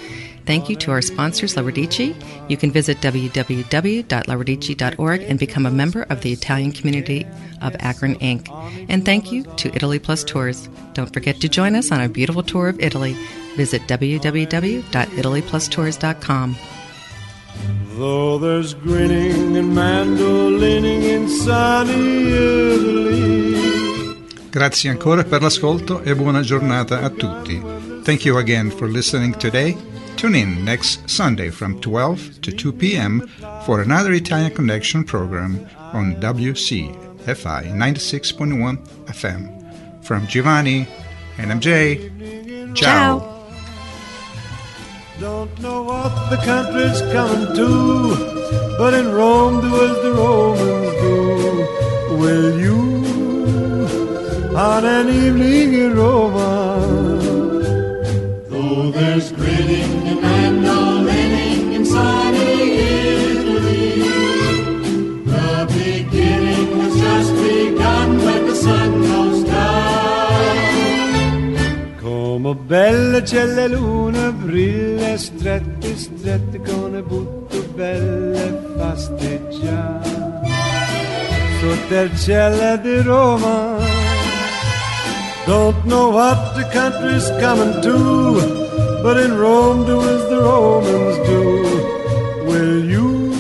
[0.44, 2.16] Thank you to our sponsors, La Radici.
[2.48, 7.24] You can visit www.lauradici.org and become a member of the Italian community
[7.60, 8.48] of Akron Inc.
[8.89, 10.70] And thank you to Italy Plus Tours.
[10.94, 13.14] Don't forget to join us on a beautiful tour of Italy.
[13.56, 16.56] Visit www.italyplustours.com.
[17.97, 23.52] Though there's grinning and mandolining in sunny Italy.
[24.51, 27.60] Grazie ancora per l'ascolto e buona giornata a tutti.
[28.02, 29.77] Thank you again for listening today.
[30.16, 33.26] Tune in next Sunday from 12 to 2 p.m.
[33.66, 40.05] for another Italian Connection program on WCFI 96.1 FM.
[40.05, 40.86] From Giovanni
[41.39, 43.28] and MJ, ciao.
[45.20, 48.16] Don't know what the country's coming to,
[48.78, 52.16] but in Rome do as the Romans do.
[52.16, 52.78] Will you,
[54.56, 56.80] on an evening in Roma,
[58.48, 60.02] Though there's grinning
[72.55, 80.11] belle c'è la luna, brille strette, strette con butto belle fasteggiare.
[81.61, 83.77] Sotto il cielo di Roma,
[85.47, 91.62] don't know what the country's coming to, but in Rome do as the Romans do.
[92.47, 93.33] Will you,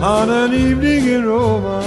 [0.00, 1.82] on an evening in Roma,